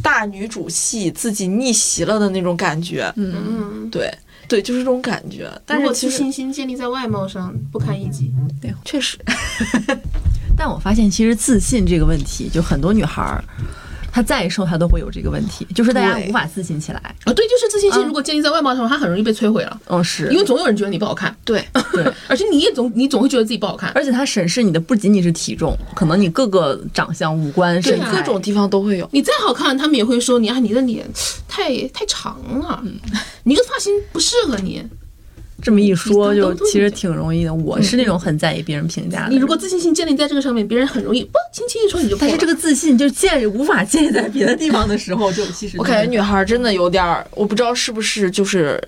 [0.03, 3.13] 大女主戏自己逆袭了的那种感觉。
[3.17, 4.13] 嗯，对
[4.49, 5.51] 对，就是这种感觉。
[5.65, 8.33] 但是其实信心建立在外貌上，不堪一击。
[8.85, 9.19] 确实，
[10.57, 13.45] 但我发现，其实自信这个问题，就很多女孩儿，
[14.13, 16.99] 她再瘦，他都会有这个问题，就是大家无法自信起来。
[17.25, 18.07] 啊，对，就是自信心嗯。
[18.07, 20.29] 如果建立在外貌上，它很容易被摧毁了，嗯，是。
[20.31, 21.65] 因为总有人觉得你不好看，对。
[21.93, 23.91] 对， 而且你也总你总会觉得自己不好看。
[23.95, 29.09] 而且他审视你的不仅仅是体重，可能你各个长相、五官、各种地方都会有。
[29.13, 31.07] 你再好看，他们也会说你啊，你的脸
[31.49, 32.83] 太太长了，
[33.45, 34.83] 你这个发型不适合你。
[35.63, 37.53] 这么一说，就其实挺容易的。
[37.53, 39.31] 我是那种很在意别人评价的。
[39.31, 42.17] 你如果自信心建立在这个上面，别人很容易不轻轻一说你就。
[42.17, 48.83] 但是这个自信就建立无法建立在别的地方的时候，就其实我感觉女孩儿真的有点儿，我不知道是不是就是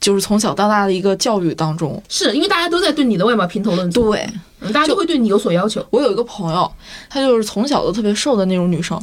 [0.00, 2.02] 就是从小到大的一个教育当中。
[2.08, 4.26] 是因为大家都在对你的外貌评头论足，对
[4.60, 5.84] 嗯大家都会对你有所要求。
[5.90, 6.70] 我有一个朋友，
[7.10, 9.00] 她就是从小都特别瘦的那种女生。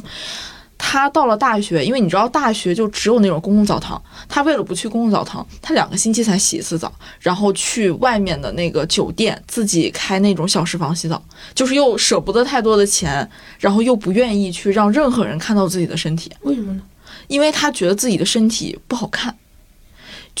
[0.82, 11.22] 她到了大学，因为你知道大学就只有那种公共澡堂，他为了不去公共澡堂，他两个星期才洗一次澡，然后去外面的那个酒店自己开那种小时房洗澡，
[11.54, 13.28] 就是又舍不得太多的钱，
[13.58, 16.32] 然后又不愿意去让任何人看到自己的身体。
[16.40, 16.82] 为什么呢？
[17.28, 19.36] 因为他觉得自己的身体不好看，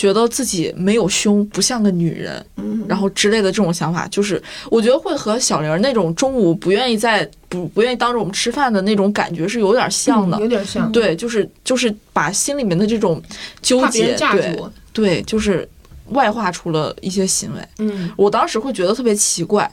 [0.00, 10.38] 觉得自己没有胸，不像个女人，嗯，然后之类的这种想法，就是我觉得会和小玲儿那种中午不愿意在不不愿意当着我们吃饭的那种感觉是有点像的。
[10.38, 13.22] 嗯有点像，对，就是就是把心里面的这种
[13.60, 14.58] 纠结对，
[14.90, 15.68] 对，就是
[16.06, 17.60] 外化出了一些行为。
[17.80, 19.70] 嗯，我当时会觉得特别奇怪，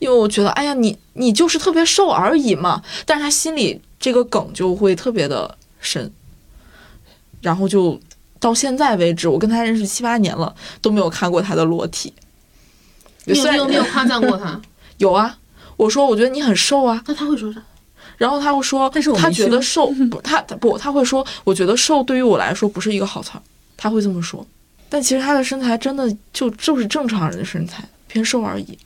[0.00, 6.12] 因为我觉得，哎呀，你你就是特别瘦而已嘛，但是他心里这个梗就会特别的深，
[7.40, 7.98] 然后就
[8.42, 12.12] 到现在为止，我跟他认识七八年了，都没有看过他的裸体。
[13.26, 14.60] 你有虽然你有没有夸赞过他？
[14.98, 15.38] 有啊，
[15.76, 17.62] 我说我觉得你很瘦啊，那他会说啥？
[18.18, 23.42] 然后他会说，但是他觉得 瘦不，他他不，他会说，我觉得瘦对于我来说不是一个好词儿，
[23.76, 24.44] 他会这么说。
[24.88, 28.76] 但其实他的身材真的就就是正常人的身材，偏瘦而已。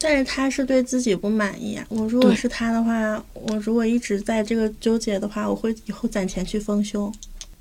[0.00, 1.86] 但是他是对自己不满意啊。
[1.88, 2.92] 我如果是他的话，
[3.32, 7.12] 我如果一直在这个纠结的话，我会以后攒钱去丰胸。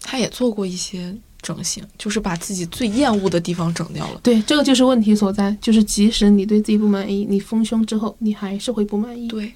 [0.02, 4.20] 他也做过一些整形，就是把自己最厌恶的地方整掉了。
[4.22, 9.28] 对，这个就是问题所在，就是即使你对自己不满意，你丰胸之后，你还是会不满意。
[9.28, 9.54] 对，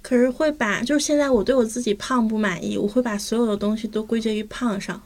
[0.00, 5.00] 可是会把，就是现在我对我自己胖不满意，我会把所有的东西都归结于胖上。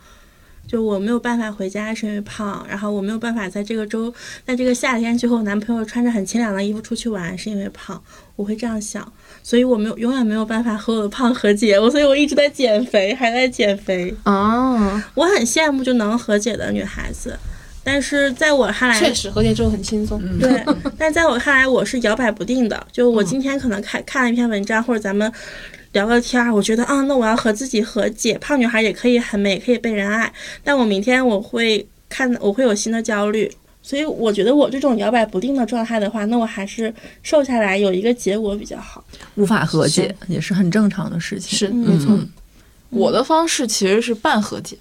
[0.65, 4.15] 就我没有办法回家是因为胖，然后我没有办法在这个周，
[4.47, 8.01] 在这个夏天去和我男朋友穿着很清凉的衣服出去玩是因为胖，
[8.37, 9.13] 我会这样想，
[9.43, 14.15] 所以我没有永远没有办法和我的胖和解，我所以我一直在减肥，还在减肥。
[14.25, 17.37] 哦，我很羡慕就能和解的女孩子，
[17.83, 20.21] 但是在我看来，确实和解之后很轻松。
[20.39, 20.65] 对，
[20.97, 22.87] 但在我看来，我是摇摆不定的。
[22.93, 25.31] 就我今天可能看看了一篇文章，或者咱们
[25.93, 30.33] 聊个天儿，我觉得啊，那我要和自己和解，胖女孩也可以很美，也可以被人爱。
[30.63, 33.51] 但我明天我会看，我会有新的焦虑。
[33.83, 39.05] 所以我觉得我这种摇摆不定的状态的话，那我还是瘦下来有一个结果比较好。
[39.35, 41.59] 无法和解也是很正常的事情。
[41.59, 42.19] 是，嗯没错。
[42.91, 44.77] 我的方式其实是半和解，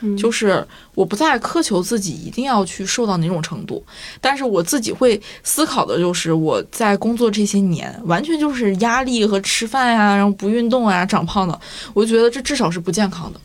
[0.00, 3.82] 嗯就是我不再苛求自己一定要去瘦到哪种程度，
[4.20, 11.58] 但是我自己会思考的就是我在工作这些年，完全就是压力和吃饭呀、然后不运动啊，长胖的，
[11.94, 13.40] 我就觉得这至少是不健康的。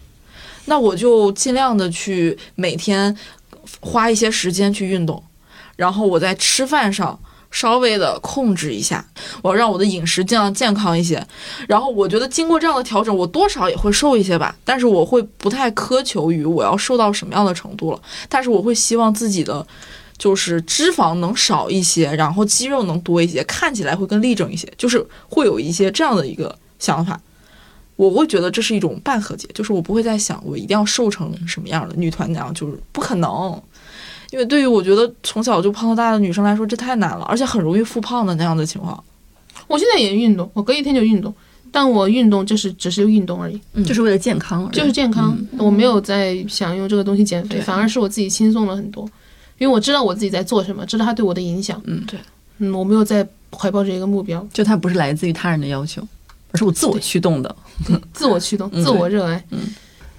[0.66, 3.16] 那我就尽量的去每天
[3.80, 5.24] 花一些时间去运动，
[5.76, 9.06] 然后我在吃饭上稍微的控制一下，
[9.42, 11.26] 我让我的饮食尽量健康一些。
[11.68, 19.66] 然后我觉得经过这样的调整，我多少也会瘦一些吧，但是我会不太苛求于我要瘦到什么样的程度了，但是我会希望自己的
[20.18, 27.20] 就是脂肪能少一些，然后肌肉能多一些，看起来会更立正一些，就是会有一些这样的一个想法。
[27.98, 33.62] 我会觉得这是一种半和解，就是我不会再想我一定要瘦成什么样的女团娘，就是不可能。
[34.32, 39.02] 因为对于我觉得从小就胖到大的女生来说，这太难了，而且很容易复胖的那样的情况。
[39.68, 41.34] 我现在也运动，我隔一天就运动，
[41.72, 45.38] 但我运动就是只是运动而已，就是为了健康而已，就是健康。
[45.58, 49.10] 我没有在想用这个东西减肥，反而是我自己轻松了很多，
[49.58, 51.82] 因为我知道我自己在做什么，知道它对我的影响。
[51.86, 52.20] 嗯对，
[52.60, 56.06] 嗯，我没有在怀抱着一个目标，就它不是来自于他人的要求，
[56.52, 57.56] 而是我自我驱动的。
[58.14, 59.44] 自我驱动，自我热爱。
[59.52, 59.60] 嗯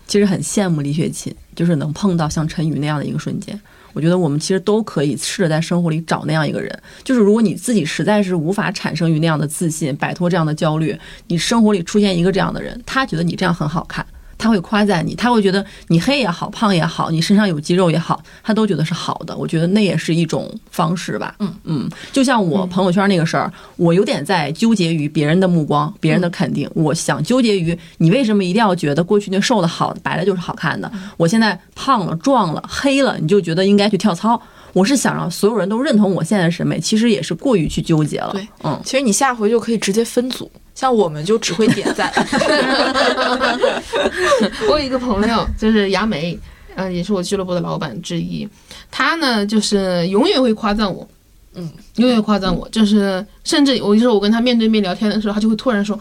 [0.07, 3.61] 其实很羡慕李雪琴，就是能碰到像陈宇那样的一个瞬间。
[3.93, 6.83] 我觉得我们其实都可以试着在生活里找那样一个人。
[7.05, 14.07] 就是如果你自己实在是无法产生于那样的自信，摆脱这样的焦虑，你生活里出现一个这样的人，他觉得你这样很好看，
[14.39, 19.37] 他会夸赞你，他会觉得你黑也好，胖也好，你身上有肌肉也好，他都觉得是好的。
[19.37, 21.35] 我觉得那也是一种方式吧。
[21.41, 26.71] 嗯嗯，就像我朋友圈那个事儿，我有点在纠结于别人的目光、别人的肯定。
[26.75, 30.91] 我想纠结于你为什么一定要觉得过去那瘦的好、白的就是好看的？
[31.17, 34.41] 我现在胖了、壮了、黑了，你就觉得应该去跳操。
[34.79, 38.31] 我是想让所有人都认同我现在的审美，其实也是过于去纠结了。
[38.33, 42.13] 对，嗯，其实你下回就可以直接分组，像我们就只会点赞。
[44.71, 46.39] 我有一个朋友，就是牙美，
[46.77, 48.49] 嗯，也是我俱乐部的老板之一。
[48.89, 51.09] 他呢，就是永远会夸赞我，
[51.55, 55.99] 嗯，永远夸赞我，就是甚至有时候我跟他面对面聊天的时候，他就会突然说。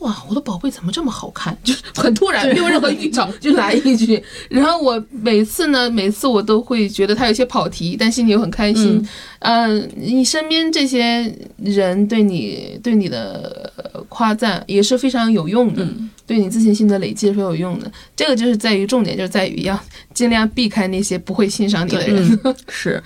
[0.00, 1.56] 哇，我的宝贝怎么这么好看？
[1.64, 4.22] 就是很突然，没有任何预兆就来一句。
[4.48, 9.06] 然后我每次呢，每次我都会觉得他有些跑题，但心里又很开心。
[9.40, 15.86] 嗯、你身边这些人对你对你的呃夸赞也是非常有用的。
[16.26, 17.90] 对你自信心的累积是有用的。
[18.14, 19.78] 这个就是在于重点，就是在于要
[20.14, 22.38] 尽量避开那些不会欣赏你的人。
[22.44, 23.02] 嗯，是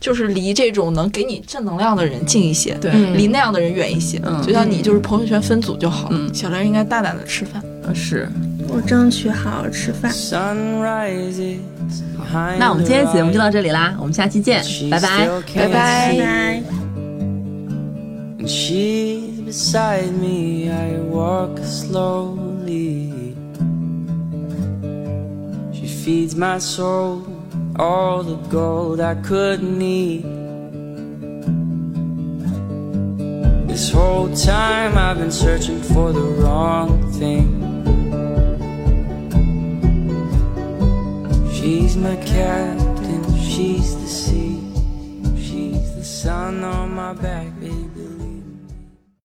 [0.00, 4.20] 就是离这种能给你正能量的人近一些，对嗯离那样的人远一些。
[4.24, 6.08] 嗯就像你就是朋友圈分组就好。
[6.12, 7.62] 嗯小玲应该大胆的吃饭。
[7.94, 8.28] 是。
[8.70, 10.12] 我争取好好吃饭。
[10.12, 11.56] Sunrises
[12.58, 15.26] 那我们今天节目就到这里啦，我们下期见，拜拜。
[15.54, 16.62] 拜拜拜拜。
[18.38, 23.34] And she's beside me, I walk slowly.
[25.72, 27.22] She feeds my soul,
[27.78, 30.24] all the gold I could need.
[33.68, 37.64] This whole time I've been searching for the wrong thing.
[41.52, 44.60] She's my captain, she's the sea,
[45.36, 47.87] she's the sun on my back, baby.